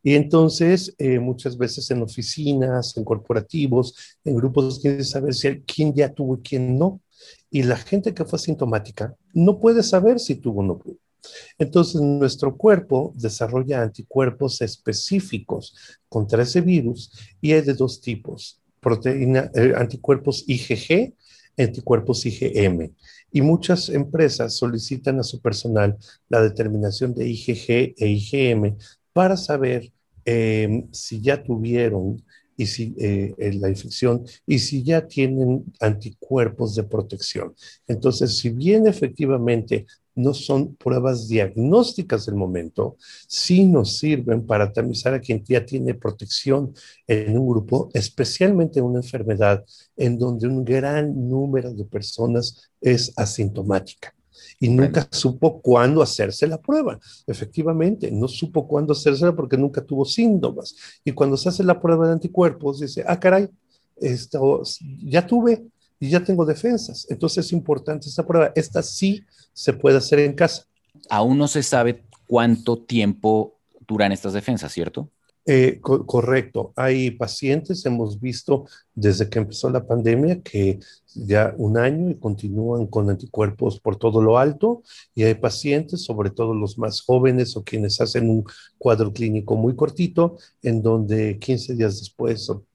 Y 0.03 0.15
entonces, 0.15 0.93
eh, 0.97 1.19
muchas 1.19 1.57
veces 1.57 1.89
en 1.91 2.01
oficinas, 2.01 2.95
en 2.97 3.03
corporativos, 3.03 4.17
en 4.23 4.35
grupos, 4.35 4.79
quieres 4.79 5.09
saber 5.09 5.33
si 5.33 5.61
quién 5.61 5.93
ya 5.93 6.13
tuvo 6.13 6.35
y 6.35 6.41
quién 6.41 6.77
no. 6.77 7.01
Y 7.49 7.63
la 7.63 7.77
gente 7.77 8.13
que 8.13 8.25
fue 8.25 8.37
asintomática 8.37 9.15
no 9.33 9.59
puede 9.59 9.83
saber 9.83 10.19
si 10.19 10.35
tuvo 10.35 10.61
o 10.61 10.63
no 10.63 10.75
tuvo. 10.77 10.97
Entonces, 11.57 12.01
nuestro 12.01 12.55
cuerpo 12.55 13.13
desarrolla 13.15 13.81
anticuerpos 13.81 14.61
específicos 14.61 15.75
contra 16.09 16.43
ese 16.43 16.61
virus 16.61 17.11
y 17.41 17.53
hay 17.53 17.61
de 17.61 17.73
dos 17.73 18.01
tipos, 18.01 18.61
proteína, 18.79 19.51
eh, 19.53 19.73
anticuerpos 19.75 20.43
IgG, 20.47 21.13
anticuerpos 21.57 22.25
IgM. 22.25 22.93
Y 23.31 23.41
muchas 23.41 23.89
empresas 23.89 24.55
solicitan 24.55 25.19
a 25.19 25.23
su 25.23 25.41
personal 25.41 25.97
la 26.29 26.41
determinación 26.41 27.13
de 27.13 27.27
IgG 27.27 27.95
e 27.97 28.07
IgM 28.07 28.77
para 29.17 29.35
saber 29.35 29.91
em, 30.25 30.87
si 30.91 31.19
ya 31.19 31.41
tuvieron 31.43 32.23
y 32.55 32.67
si, 32.67 32.93
eh, 32.99 33.33
la 33.59 33.67
infección 33.67 34.23
y 34.45 34.59
si 34.59 34.83
ya 34.83 35.07
tienen 35.07 35.65
anticuerpos 35.79 36.75
de 36.75 36.83
protección. 36.83 37.55
Entonces, 37.87 38.37
si 38.37 38.51
bien 38.51 38.85
efectivamente 38.85 39.87
no 40.13 40.35
son 40.35 40.75
pruebas 40.75 41.27
diagnósticas 41.27 42.27
del 42.27 42.35
momento, 42.35 42.97
sí 43.27 43.65
nos 43.65 43.97
sirven 43.97 44.45
para 44.45 44.71
tamizar 44.71 45.15
a 45.15 45.19
quien 45.19 45.43
ya 45.43 45.65
tiene 45.65 45.95
protección 45.95 46.75
en 47.07 47.39
un 47.39 47.49
grupo, 47.49 47.89
especialmente 47.95 48.77
en 48.77 48.85
una 48.85 48.99
enfermedad 48.99 49.65
en 49.95 50.19
donde 50.19 50.47
un 50.47 50.63
gran 50.63 51.27
número 51.27 51.73
de 51.73 51.85
personas 51.85 52.69
es 52.81 53.11
asintomática 53.15 54.13
y 54.59 54.69
nunca 54.69 55.07
supo 55.11 55.61
cuándo 55.61 56.01
hacerse 56.01 56.47
la 56.47 56.59
prueba. 56.59 56.99
Efectivamente, 57.27 58.11
no 58.11 58.27
supo 58.27 58.67
cuándo 58.67 58.93
hacérsela 58.93 59.35
porque 59.35 59.57
nunca 59.57 59.81
tuvo 59.81 60.05
síntomas. 60.05 60.75
Y 61.03 61.11
cuando 61.11 61.37
se 61.37 61.49
hace 61.49 61.63
la 61.63 61.79
prueba 61.79 62.07
de 62.07 62.13
anticuerpos, 62.13 62.79
dice, 62.79 63.03
ah, 63.07 63.19
caray, 63.19 63.49
esto, 63.97 64.63
ya 65.03 65.25
tuve 65.25 65.67
y 65.99 66.09
ya 66.09 66.23
tengo 66.23 66.45
defensas. 66.45 67.05
Entonces 67.09 67.45
es 67.45 67.53
importante 67.53 68.09
esta 68.09 68.25
prueba. 68.25 68.51
Esta 68.55 68.81
sí 68.81 69.23
se 69.53 69.73
puede 69.73 69.97
hacer 69.97 70.19
en 70.19 70.33
casa. 70.33 70.63
Aún 71.09 71.37
no 71.37 71.47
se 71.47 71.63
sabe 71.63 72.03
cuánto 72.27 72.77
tiempo 72.77 73.57
duran 73.87 74.11
estas 74.11 74.33
defensas, 74.33 74.71
¿cierto? 74.71 75.09
Eh, 75.49 75.79
correcto. 75.79 76.73
Hay 76.75 77.11
pacientes, 77.11 77.85
hemos 77.85 78.19
visto 78.19 78.65
desde 78.93 79.29
que 79.29 79.39
empezó 79.39 79.69
la 79.69 79.87
pandemia, 79.87 80.41
que 80.41 80.79
ya 81.15 81.53
un 81.57 81.77
año 81.77 82.09
y 82.09 82.15
continúan 82.15 82.85
con 82.87 83.09
anticuerpos 83.09 83.79
por 83.79 83.95
todo 83.95 84.21
lo 84.21 84.37
alto, 84.37 84.83
y 85.15 85.23
hay 85.23 85.35
pacientes, 85.35 86.03
sobre 86.03 86.31
todo 86.31 86.53
los 86.53 86.77
más 86.77 86.99
jóvenes 86.99 87.55
o 87.55 87.63
quienes 87.63 88.01
hacen 88.01 88.29
un 88.29 88.43
cuadro 88.77 89.13
clínico 89.13 89.55
muy 89.55 89.73
cortito, 89.73 90.37
en 90.61 90.81
donde 90.81 91.39
15 91.39 91.75
días 91.75 91.97
después 91.99 92.49
o 92.49 92.65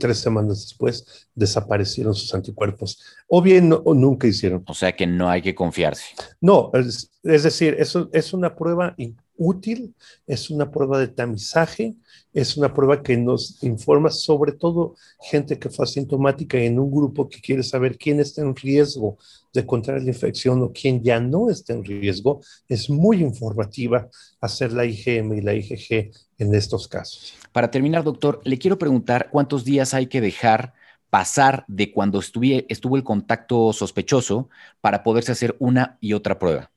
tres 0.00 0.18
semanas 0.18 0.62
después 0.62 1.28
desaparecieron 1.34 2.14
sus 2.14 2.34
anticuerpos. 2.34 3.00
O 3.28 3.40
bien 3.40 3.72
o 3.72 3.94
nunca 3.94 4.26
hicieron. 4.26 4.64
O 4.66 4.74
sea 4.74 4.90
que 4.96 5.06
no 5.06 5.28
hay 5.28 5.42
que 5.42 5.54
confiarse. 5.54 6.06
No, 6.40 6.70
es, 6.74 7.10
es 7.22 7.42
decir, 7.44 7.76
eso 7.78 8.08
es 8.12 8.32
una 8.32 8.56
prueba 8.56 8.96
útil, 9.36 9.94
es 10.26 10.50
una 10.50 10.70
prueba 10.70 10.98
de 10.98 11.08
tamizaje, 11.08 11.94
es 12.32 12.56
una 12.56 12.72
prueba 12.72 13.02
que 13.02 13.16
nos 13.16 13.62
informa 13.62 14.10
sobre 14.10 14.52
todo 14.52 14.94
gente 15.20 15.58
que 15.58 15.70
fue 15.70 15.84
asintomática 15.84 16.58
en 16.58 16.78
un 16.78 16.90
grupo 16.90 17.28
que 17.28 17.40
quiere 17.40 17.62
saber 17.62 17.96
quién 17.96 18.20
está 18.20 18.42
en 18.42 18.54
riesgo 18.54 19.16
de 19.52 19.64
contraer 19.64 20.02
la 20.02 20.10
infección 20.10 20.62
o 20.62 20.72
quién 20.72 21.02
ya 21.02 21.18
no 21.18 21.48
está 21.50 21.72
en 21.72 21.84
riesgo. 21.84 22.40
Es 22.68 22.90
muy 22.90 23.22
informativa 23.22 24.08
hacer 24.40 24.72
la 24.72 24.84
IgM 24.84 25.34
y 25.34 25.40
la 25.40 25.54
IgG 25.54 26.10
en 26.38 26.54
estos 26.54 26.88
casos. 26.88 27.34
Para 27.52 27.70
terminar, 27.70 28.04
doctor, 28.04 28.40
le 28.44 28.58
quiero 28.58 28.78
preguntar 28.78 29.30
cuántos 29.30 29.64
días 29.64 29.94
hay 29.94 30.06
que 30.06 30.20
dejar 30.20 30.74
pasar 31.08 31.64
de 31.68 31.92
cuando 31.92 32.20
estuvo 32.20 32.96
el 32.96 33.04
contacto 33.04 33.72
sospechoso 33.72 34.50
para 34.80 35.02
poderse 35.02 35.32
hacer 35.32 35.56
una 35.58 35.96
y 36.00 36.12
otra 36.12 36.38
prueba. 36.38 36.70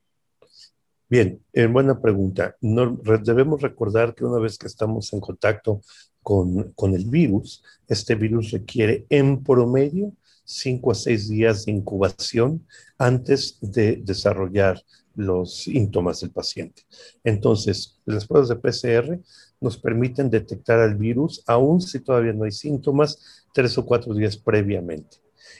Bien, 1.09 1.43
eh, 1.53 1.65
buena 1.65 1.99
pregunta. 1.99 2.55
debemos 2.61 3.61
recordar 3.63 4.13
que 4.13 4.25
una 4.25 4.37
vez 4.39 4.59
que 4.59 4.67
estamos 4.67 5.11
en 5.11 5.19
contacto 5.19 5.81
con, 6.21 6.71
con, 6.73 6.93
el 6.93 7.05
virus, 7.05 7.63
este 7.87 8.13
virus 8.13 8.51
requiere 8.51 9.07
en 9.09 9.43
promedio 9.43 10.13
cinco 10.45 10.91
a 10.91 10.95
seis 10.95 11.27
días 11.27 11.65
de 11.65 11.71
incubación 11.71 12.63
antes 12.99 13.57
de 13.59 13.95
desarrollar 14.03 14.83
los 15.15 15.63
síntomas 15.63 16.21
del 16.21 16.29
paciente. 16.29 16.83
Entonces, 17.23 17.99
las 18.05 18.27
pruebas 18.27 18.49
de 18.49 18.57
PCR 18.57 19.19
nos 19.59 19.79
permiten 19.79 20.29
detectar 20.29 20.79
al 20.79 20.95
virus, 20.95 21.43
aun 21.47 21.81
si 21.81 22.01
todavía 22.01 22.33
no 22.33 22.43
hay 22.43 22.51
síntomas, 22.51 23.47
tres 23.51 23.75
o 23.79 23.85
cuatro 23.85 24.13
días 24.13 24.37
previamente 24.37 25.17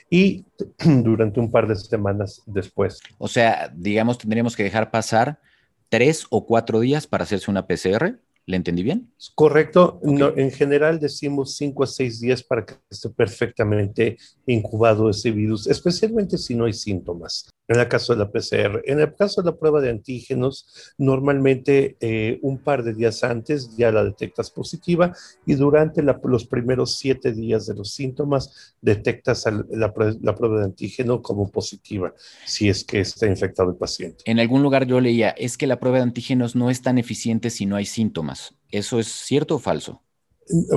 y 0.08 0.44
durante 0.84 1.40
un 1.40 1.50
par 1.50 1.66
de 1.66 1.76
semanas 1.76 2.42
después. 2.46 3.00
O 3.18 3.28
sea, 3.28 3.72
digamos, 3.74 4.18
tendríamos 4.18 4.56
que 4.56 4.62
dejar 4.62 4.90
pasar 4.90 5.40
tres 5.88 6.26
o 6.30 6.46
cuatro 6.46 6.80
días 6.80 7.06
para 7.06 7.24
hacerse 7.24 7.50
una 7.50 7.66
PCR. 7.66 8.18
¿Le 8.46 8.56
entendí 8.56 8.82
bien? 8.82 9.12
Correcto. 9.34 10.00
en 10.02 10.50
general 10.50 10.98
decimos 10.98 11.56
cinco 11.56 11.84
a 11.84 11.86
seis 11.86 12.20
días 12.20 12.42
para 12.42 12.64
que 12.64 12.74
esté 12.90 13.08
perfectamente 13.10 14.16
incubado 14.52 15.10
ese 15.10 15.30
virus, 15.30 15.66
especialmente 15.66 16.38
si 16.38 16.54
no 16.54 16.64
hay 16.64 16.72
síntomas 16.72 17.50
en 17.70 17.78
el 17.78 17.86
caso 17.86 18.12
de 18.12 18.18
la 18.18 18.30
PCR. 18.30 18.82
En 18.84 18.98
el 18.98 19.14
caso 19.14 19.42
de 19.42 19.50
la 19.50 19.56
prueba 19.56 19.80
de 19.80 19.90
antígenos, 19.90 20.92
normalmente 20.98 21.96
eh, 22.00 22.40
un 22.42 22.58
par 22.58 22.82
de 22.82 22.94
días 22.94 23.22
antes 23.22 23.76
ya 23.76 23.92
la 23.92 24.02
detectas 24.02 24.50
positiva 24.50 25.14
y 25.46 25.54
durante 25.54 26.02
los 26.02 26.46
primeros 26.46 26.98
siete 26.98 27.32
días 27.32 27.66
de 27.66 27.74
los 27.74 27.92
síntomas 27.92 28.74
detectas 28.80 29.44
la, 29.70 29.94
prueba 29.94 30.58
de 30.58 30.64
antígeno 30.64 31.22
como 31.22 31.48
positiva, 31.48 32.12
si 32.44 32.68
es 32.68 32.82
que 32.82 33.00
está 33.00 33.28
infectado 33.28 33.70
el 33.70 33.76
paciente. 33.76 34.24
En 34.26 34.40
algún 34.40 34.64
lugar 34.64 34.86
yo 34.86 35.00
leía, 35.00 35.30
es 35.30 35.56
que 35.56 35.68
la 35.68 35.78
prueba 35.78 35.98
de 35.98 36.02
antígenos 36.02 36.56
no 36.56 36.70
es 36.70 36.82
tan 36.82 36.98
eficiente 36.98 37.50
si 37.50 37.66
no 37.66 37.76
hay 37.76 37.86
síntomas. 37.86 38.56
¿Eso 38.72 38.98
es 38.98 39.06
cierto 39.06 39.54
o 39.54 39.58
falso? 39.60 40.02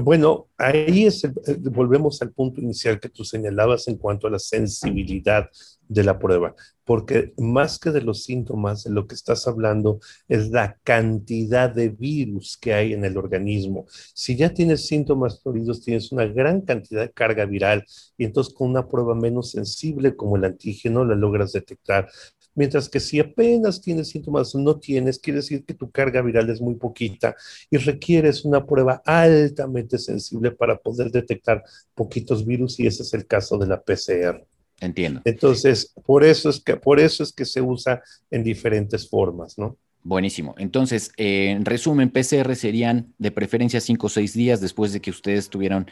Bueno, 0.01 0.49
ahí 0.57 1.05
es 1.05 1.27
volvemos 1.71 2.21
al 2.21 2.31
punto 2.31 2.61
inicial 2.61 2.99
que 2.99 3.09
tú 3.09 3.23
señalabas 3.23 3.87
en 3.87 3.97
cuanto 3.97 4.27
a 4.27 4.29
la 4.29 4.37
sensibilidad 4.39 5.49
de 5.87 6.03
la 6.03 6.19
prueba, 6.19 6.55
porque 6.83 7.33
más 7.37 7.79
que 7.79 7.91
de 7.91 8.01
los 8.01 8.23
síntomas, 8.23 8.83
de 8.83 8.91
lo 8.91 9.07
que 9.07 9.15
estás 9.15 9.47
hablando 9.47 9.99
es 10.27 10.49
la 10.49 10.77
cantidad 10.83 11.69
de 11.69 11.89
virus 11.89 12.57
que 12.57 12.73
hay 12.73 12.93
en 12.93 13.03
el 13.05 13.17
organismo. 13.17 13.85
Si 14.13 14.35
ya 14.35 14.53
tienes 14.53 14.85
síntomas 14.85 15.41
floridos, 15.41 15.81
tienes 15.81 16.11
una 16.11 16.25
gran 16.25 16.61
cantidad 16.61 17.01
de 17.01 17.11
carga 17.11 17.45
viral 17.45 17.85
y 18.17 18.25
entonces 18.25 18.53
con 18.53 18.69
una 18.69 18.87
prueba 18.87 19.15
menos 19.15 19.51
sensible 19.51 20.15
como 20.15 20.37
el 20.37 20.45
antígeno 20.45 21.03
la 21.03 21.15
logras 21.15 21.51
detectar. 21.51 22.09
Mientras 22.55 22.87
que 22.87 22.99
si 22.99 23.19
apenas 23.19 23.81
tienes 23.81 24.09
síntomas 24.09 24.53
o 24.53 24.59
no 24.59 24.79
tienes, 24.79 25.19
quiere 25.19 25.37
decir 25.37 25.65
que 25.65 25.73
tu 25.73 25.89
carga 25.89 26.21
viral 26.21 26.49
es 26.49 26.61
muy 26.61 26.75
poquita 26.75 27.35
y 27.69 27.77
requieres 27.77 28.45
una 28.45 28.65
prueba 28.65 29.01
altamente 29.05 29.97
sensible 29.97 30.51
para 30.51 30.77
poder 30.77 31.11
detectar 31.11 31.63
poquitos 31.95 32.45
virus 32.45 32.79
y 32.79 32.87
ese 32.87 33.03
es 33.03 33.13
el 33.13 33.25
caso 33.25 33.57
de 33.57 33.67
la 33.67 33.81
PCR. 33.81 34.45
Entiendo. 34.79 35.21
Entonces, 35.23 35.93
por 36.05 36.23
eso 36.23 36.49
es 36.49 36.59
que, 36.59 36.75
por 36.75 36.99
eso 36.99 37.23
es 37.23 37.31
que 37.31 37.45
se 37.45 37.61
usa 37.61 38.03
en 38.29 38.43
diferentes 38.43 39.09
formas, 39.09 39.57
¿no? 39.57 39.77
Buenísimo. 40.05 40.53
Entonces, 40.57 41.13
eh, 41.15 41.51
en 41.51 41.63
resumen, 41.63 42.09
PCR 42.09 42.55
serían 42.55 43.13
de 43.17 43.31
preferencia 43.31 43.79
cinco 43.79 44.07
o 44.07 44.09
seis 44.09 44.33
días 44.33 44.59
después 44.59 44.91
de 44.91 44.99
que 44.99 45.09
ustedes 45.09 45.49
tuvieron, 45.49 45.87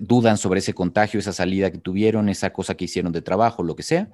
dudan 0.00 0.38
sobre 0.38 0.60
ese 0.60 0.74
contagio, 0.74 1.18
esa 1.18 1.32
salida 1.32 1.72
que 1.72 1.78
tuvieron, 1.78 2.28
esa 2.28 2.52
cosa 2.52 2.76
que 2.76 2.84
hicieron 2.84 3.10
de 3.10 3.20
trabajo, 3.20 3.64
lo 3.64 3.74
que 3.74 3.82
sea. 3.82 4.10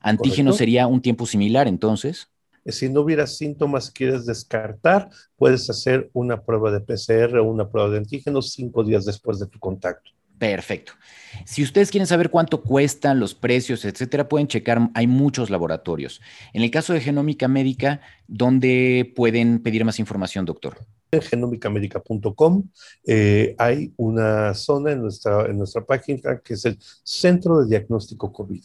Antígeno 0.00 0.52
sería 0.52 0.86
un 0.86 1.00
tiempo 1.00 1.26
similar, 1.26 1.66
entonces. 1.66 2.28
Si 2.66 2.88
no 2.88 3.00
hubiera 3.00 3.26
síntomas 3.26 3.90
que 3.90 4.04
quieres 4.04 4.26
descartar, 4.26 5.10
puedes 5.36 5.68
hacer 5.68 6.08
una 6.12 6.42
prueba 6.42 6.70
de 6.70 6.80
PCR 6.80 7.38
o 7.38 7.44
una 7.44 7.68
prueba 7.68 7.90
de 7.90 7.98
antígeno 7.98 8.42
cinco 8.42 8.84
días 8.84 9.04
después 9.04 9.40
de 9.40 9.48
tu 9.48 9.58
contacto. 9.58 10.12
Perfecto. 10.38 10.92
Si 11.44 11.62
ustedes 11.62 11.90
quieren 11.90 12.06
saber 12.06 12.30
cuánto 12.30 12.62
cuestan 12.62 13.20
los 13.20 13.34
precios, 13.34 13.84
etcétera, 13.84 14.28
pueden 14.28 14.48
checar, 14.48 14.90
hay 14.94 15.06
muchos 15.06 15.50
laboratorios. 15.50 16.20
En 16.52 16.62
el 16.62 16.70
caso 16.70 16.92
de 16.92 17.00
Genómica 17.00 17.48
Médica, 17.48 18.00
¿dónde 18.26 19.12
pueden 19.14 19.60
pedir 19.60 19.84
más 19.84 19.98
información, 19.98 20.44
doctor? 20.44 20.78
En 21.10 21.22
genómicamedica.com 21.22 22.64
eh, 23.04 23.54
hay 23.58 23.92
una 23.96 24.54
zona 24.54 24.92
en 24.92 25.02
nuestra, 25.02 25.46
en 25.46 25.58
nuestra 25.58 25.84
página 25.84 26.40
que 26.42 26.54
es 26.54 26.64
el 26.64 26.78
Centro 27.04 27.60
de 27.60 27.68
Diagnóstico 27.68 28.32
COVID. 28.32 28.64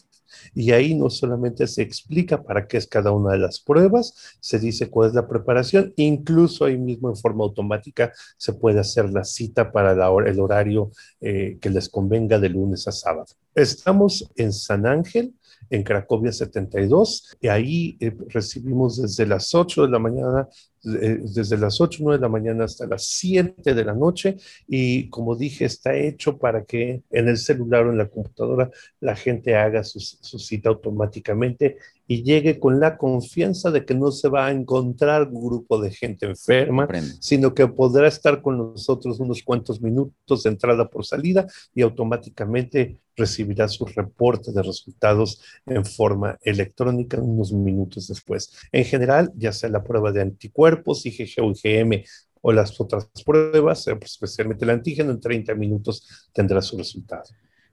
Y 0.54 0.72
ahí 0.72 0.94
no 0.94 1.10
solamente 1.10 1.66
se 1.66 1.82
explica 1.82 2.42
para 2.42 2.66
qué 2.66 2.76
es 2.76 2.86
cada 2.86 3.12
una 3.12 3.32
de 3.32 3.38
las 3.38 3.60
pruebas, 3.60 4.36
se 4.40 4.58
dice 4.58 4.90
cuál 4.90 5.08
es 5.10 5.14
la 5.14 5.28
preparación, 5.28 5.92
incluso 5.96 6.64
ahí 6.64 6.78
mismo 6.78 7.08
en 7.08 7.16
forma 7.16 7.44
automática 7.44 8.12
se 8.36 8.52
puede 8.52 8.80
hacer 8.80 9.10
la 9.10 9.24
cita 9.24 9.72
para 9.72 9.92
el 9.92 10.40
horario 10.40 10.90
eh, 11.20 11.58
que 11.60 11.70
les 11.70 11.88
convenga 11.88 12.38
de 12.38 12.48
lunes 12.48 12.86
a 12.88 12.92
sábado. 12.92 13.26
Estamos 13.54 14.30
en 14.36 14.52
San 14.52 14.86
Ángel, 14.86 15.34
en 15.70 15.82
Cracovia 15.82 16.32
72, 16.32 17.36
y 17.40 17.48
ahí 17.48 17.96
eh, 18.00 18.16
recibimos 18.28 19.00
desde 19.00 19.26
las 19.26 19.54
8 19.54 19.82
de 19.82 19.88
la 19.88 19.98
mañana 19.98 20.48
desde 20.82 21.58
las 21.58 21.80
8, 21.80 21.98
9 22.02 22.18
de 22.18 22.22
la 22.22 22.28
mañana 22.28 22.64
hasta 22.64 22.86
las 22.86 23.04
7 23.04 23.74
de 23.74 23.84
la 23.84 23.94
noche 23.94 24.36
y 24.66 25.08
como 25.10 25.36
dije, 25.36 25.66
está 25.66 25.94
hecho 25.94 26.38
para 26.38 26.64
que 26.64 27.02
en 27.10 27.28
el 27.28 27.36
celular 27.36 27.86
o 27.86 27.90
en 27.90 27.98
la 27.98 28.08
computadora 28.08 28.70
la 29.00 29.14
gente 29.14 29.56
haga 29.56 29.84
su 29.84 30.38
cita 30.38 30.70
automáticamente 30.70 31.76
y 32.10 32.24
llegue 32.24 32.58
con 32.58 32.80
la 32.80 32.98
confianza 32.98 33.70
de 33.70 33.84
que 33.84 33.94
no 33.94 34.10
se 34.10 34.28
va 34.28 34.46
a 34.46 34.50
encontrar 34.50 35.28
un 35.28 35.46
grupo 35.46 35.80
de 35.80 35.92
gente 35.92 36.26
enferma, 36.26 36.88
sino 37.20 37.54
que 37.54 37.68
podrá 37.68 38.08
estar 38.08 38.42
con 38.42 38.58
nosotros 38.58 39.20
unos 39.20 39.44
cuantos 39.44 39.80
minutos 39.80 40.42
de 40.42 40.50
entrada 40.50 40.90
por 40.90 41.06
salida 41.06 41.46
y 41.72 41.82
automáticamente 41.82 42.98
recibirá 43.14 43.68
su 43.68 43.86
reporte 43.86 44.50
de 44.50 44.60
resultados 44.60 45.40
en 45.66 45.84
forma 45.84 46.36
electrónica 46.42 47.20
unos 47.20 47.52
minutos 47.52 48.08
después. 48.08 48.56
En 48.72 48.84
general, 48.84 49.30
ya 49.36 49.52
sea 49.52 49.70
la 49.70 49.84
prueba 49.84 50.10
de 50.10 50.22
anticuerpos, 50.22 51.06
IgG 51.06 51.40
o 51.40 51.52
IgM 51.52 52.02
o 52.40 52.50
las 52.50 52.80
otras 52.80 53.08
pruebas, 53.24 53.86
eh, 53.86 53.94
pues, 53.94 54.10
especialmente 54.10 54.64
el 54.64 54.70
antígeno, 54.70 55.12
en 55.12 55.20
30 55.20 55.54
minutos 55.54 56.28
tendrá 56.32 56.60
su 56.60 56.76
resultado. 56.76 57.22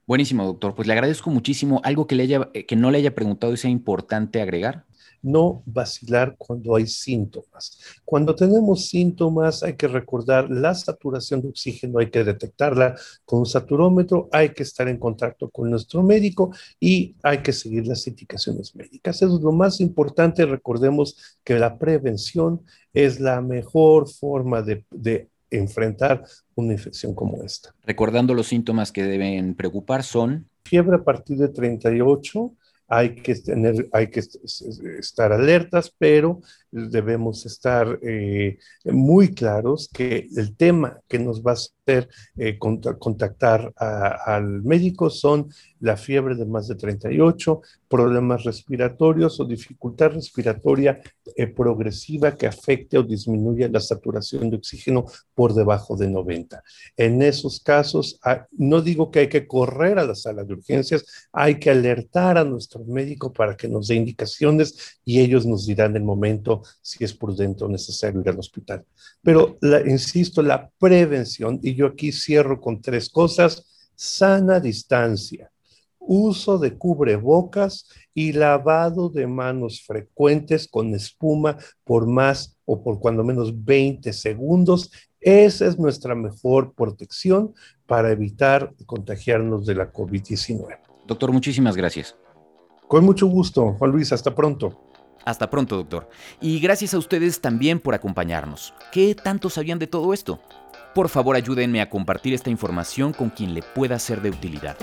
Buenísimo, 0.08 0.46
doctor. 0.46 0.74
Pues 0.74 0.88
le 0.88 0.94
agradezco 0.94 1.28
muchísimo. 1.28 1.82
¿Algo 1.84 2.06
que, 2.06 2.14
le 2.14 2.22
haya, 2.22 2.48
eh, 2.54 2.64
que 2.64 2.76
no 2.76 2.90
le 2.90 2.96
haya 2.96 3.14
preguntado 3.14 3.52
y 3.52 3.58
sea 3.58 3.70
importante 3.70 4.40
agregar? 4.40 4.86
No 5.20 5.62
vacilar 5.66 6.34
cuando 6.38 6.76
hay 6.76 6.86
síntomas. 6.86 7.78
Cuando 8.06 8.34
tenemos 8.34 8.86
síntomas 8.86 9.62
hay 9.62 9.74
que 9.74 9.86
recordar 9.86 10.48
la 10.48 10.74
saturación 10.74 11.42
de 11.42 11.48
oxígeno, 11.48 11.98
hay 11.98 12.08
que 12.08 12.24
detectarla 12.24 12.96
con 13.26 13.40
un 13.40 13.46
saturómetro, 13.46 14.30
hay 14.32 14.54
que 14.54 14.62
estar 14.62 14.88
en 14.88 14.96
contacto 14.96 15.50
con 15.50 15.68
nuestro 15.68 16.02
médico 16.02 16.54
y 16.80 17.14
hay 17.22 17.42
que 17.42 17.52
seguir 17.52 17.86
las 17.86 18.06
indicaciones 18.06 18.74
médicas. 18.74 19.16
Eso 19.16 19.36
es 19.36 19.42
lo 19.42 19.52
más 19.52 19.78
importante. 19.78 20.46
Recordemos 20.46 21.38
que 21.44 21.58
la 21.58 21.76
prevención 21.76 22.62
es 22.94 23.20
la 23.20 23.42
mejor 23.42 24.08
forma 24.08 24.62
de, 24.62 24.86
de 24.90 25.28
enfrentar 25.50 26.24
una 26.54 26.72
infección 26.72 27.14
como 27.14 27.42
esta. 27.42 27.74
Recordando 27.84 28.34
los 28.34 28.48
síntomas 28.48 28.92
que 28.92 29.04
deben 29.04 29.54
preocupar 29.54 30.02
son... 30.02 30.48
Fiebre 30.64 30.96
a 30.96 31.04
partir 31.04 31.38
de 31.38 31.48
38, 31.48 32.54
hay 32.88 33.14
que, 33.14 33.34
tener, 33.34 33.88
hay 33.92 34.08
que 34.08 34.22
estar 34.98 35.32
alertas, 35.32 35.94
pero 35.96 36.40
debemos 36.70 37.46
estar 37.46 37.98
eh, 38.02 38.58
muy 38.84 39.34
claros 39.34 39.88
que 39.92 40.28
el 40.36 40.56
tema 40.56 41.00
que 41.08 41.18
nos 41.18 41.42
va 41.42 41.52
a 41.52 41.54
hacer 41.54 42.08
eh, 42.36 42.58
contactar 42.58 43.72
al 43.76 44.62
médico 44.62 45.08
son 45.08 45.48
la 45.80 45.96
fiebre 45.96 46.34
de 46.34 46.44
más 46.44 46.68
de 46.68 46.74
38, 46.74 47.60
problemas 47.88 48.44
respiratorios 48.44 49.40
o 49.40 49.44
dificultad 49.44 50.12
respiratoria 50.12 51.00
eh, 51.36 51.46
progresiva 51.46 52.36
que 52.36 52.46
afecte 52.46 52.98
o 52.98 53.02
disminuya 53.02 53.68
la 53.68 53.80
saturación 53.80 54.50
de 54.50 54.56
oxígeno 54.56 55.06
por 55.34 55.54
debajo 55.54 55.96
de 55.96 56.08
90. 56.08 56.62
En 56.96 57.22
esos 57.22 57.60
casos, 57.60 58.18
ah, 58.24 58.46
no 58.52 58.82
digo 58.82 59.10
que 59.10 59.20
hay 59.20 59.28
que 59.28 59.46
correr 59.46 59.98
a 59.98 60.04
la 60.04 60.14
sala 60.14 60.44
de 60.44 60.54
urgencias, 60.54 61.04
hay 61.32 61.58
que 61.58 61.70
alertar 61.70 62.36
a 62.36 62.44
nuestro 62.44 62.84
médico 62.84 63.32
para 63.32 63.56
que 63.56 63.68
nos 63.68 63.88
dé 63.88 63.94
indicaciones 63.94 64.98
y 65.04 65.20
ellos 65.20 65.46
nos 65.46 65.66
dirán 65.66 65.96
el 65.96 66.02
momento 66.02 66.57
si 66.82 67.04
es 67.04 67.14
prudente 67.14 67.64
o 67.64 67.68
necesario 67.68 68.20
ir 68.20 68.28
al 68.28 68.38
hospital. 68.38 68.84
Pero, 69.22 69.58
insisto, 69.86 70.42
la 70.42 70.70
prevención, 70.78 71.58
y 71.62 71.74
yo 71.74 71.86
aquí 71.86 72.12
cierro 72.12 72.60
con 72.60 72.80
tres 72.80 73.08
cosas, 73.08 73.90
sana 73.94 74.60
distancia 74.60 75.50
uso 76.08 76.58
de 76.58 76.76
cubrebocas 76.76 77.86
y 78.14 78.32
lavado 78.32 79.10
de 79.10 79.26
manos 79.26 79.82
frecuentes 79.86 80.66
con 80.66 80.94
espuma 80.94 81.58
por 81.84 82.06
más 82.06 82.56
o 82.64 82.82
por 82.82 82.98
cuando 82.98 83.22
menos 83.22 83.64
20 83.64 84.12
segundos. 84.14 84.90
Esa 85.20 85.66
es 85.66 85.78
nuestra 85.78 86.14
mejor 86.14 86.72
protección 86.72 87.54
para 87.86 88.10
evitar 88.10 88.74
contagiarnos 88.86 89.66
de 89.66 89.74
la 89.74 89.92
COVID-19. 89.92 90.78
Doctor, 91.06 91.30
muchísimas 91.30 91.76
gracias. 91.76 92.16
Con 92.86 93.04
mucho 93.04 93.26
gusto, 93.26 93.74
Juan 93.74 93.90
Luis, 93.92 94.10
hasta 94.12 94.34
pronto. 94.34 94.80
Hasta 95.24 95.50
pronto, 95.50 95.76
doctor. 95.76 96.08
Y 96.40 96.60
gracias 96.60 96.94
a 96.94 96.98
ustedes 96.98 97.40
también 97.40 97.80
por 97.80 97.94
acompañarnos. 97.94 98.72
¿Qué 98.92 99.14
tanto 99.14 99.50
sabían 99.50 99.78
de 99.78 99.86
todo 99.86 100.14
esto? 100.14 100.40
Por 100.94 101.08
favor 101.08 101.36
ayúdenme 101.36 101.80
a 101.80 101.90
compartir 101.90 102.34
esta 102.34 102.50
información 102.50 103.12
con 103.12 103.30
quien 103.30 103.54
le 103.54 103.62
pueda 103.62 103.98
ser 103.98 104.20
de 104.22 104.30
utilidad. 104.30 104.76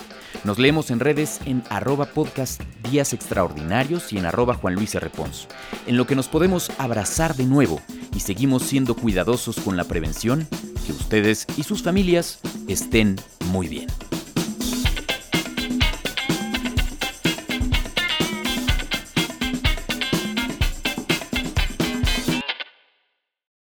Nos 0.43 0.59
leemos 0.59 0.91
en 0.91 0.99
redes 0.99 1.41
en 1.45 1.63
arroba 1.69 2.05
podcast 2.05 2.61
Días 2.89 3.11
Extraordinarios 3.11 4.13
y 4.13 4.17
en 4.17 4.25
arroba 4.25 4.53
Juan 4.53 4.75
Luis 4.75 4.95
en 4.95 5.97
lo 5.97 6.07
que 6.07 6.15
nos 6.15 6.27
podemos 6.27 6.71
abrazar 6.77 7.35
de 7.35 7.45
nuevo 7.45 7.81
y 8.15 8.19
seguimos 8.19 8.63
siendo 8.63 8.95
cuidadosos 8.95 9.59
con 9.59 9.75
la 9.75 9.83
prevención, 9.83 10.47
que 10.85 10.93
ustedes 10.93 11.47
y 11.57 11.63
sus 11.63 11.83
familias 11.83 12.39
estén 12.67 13.17
muy 13.51 13.67
bien. 13.67 13.87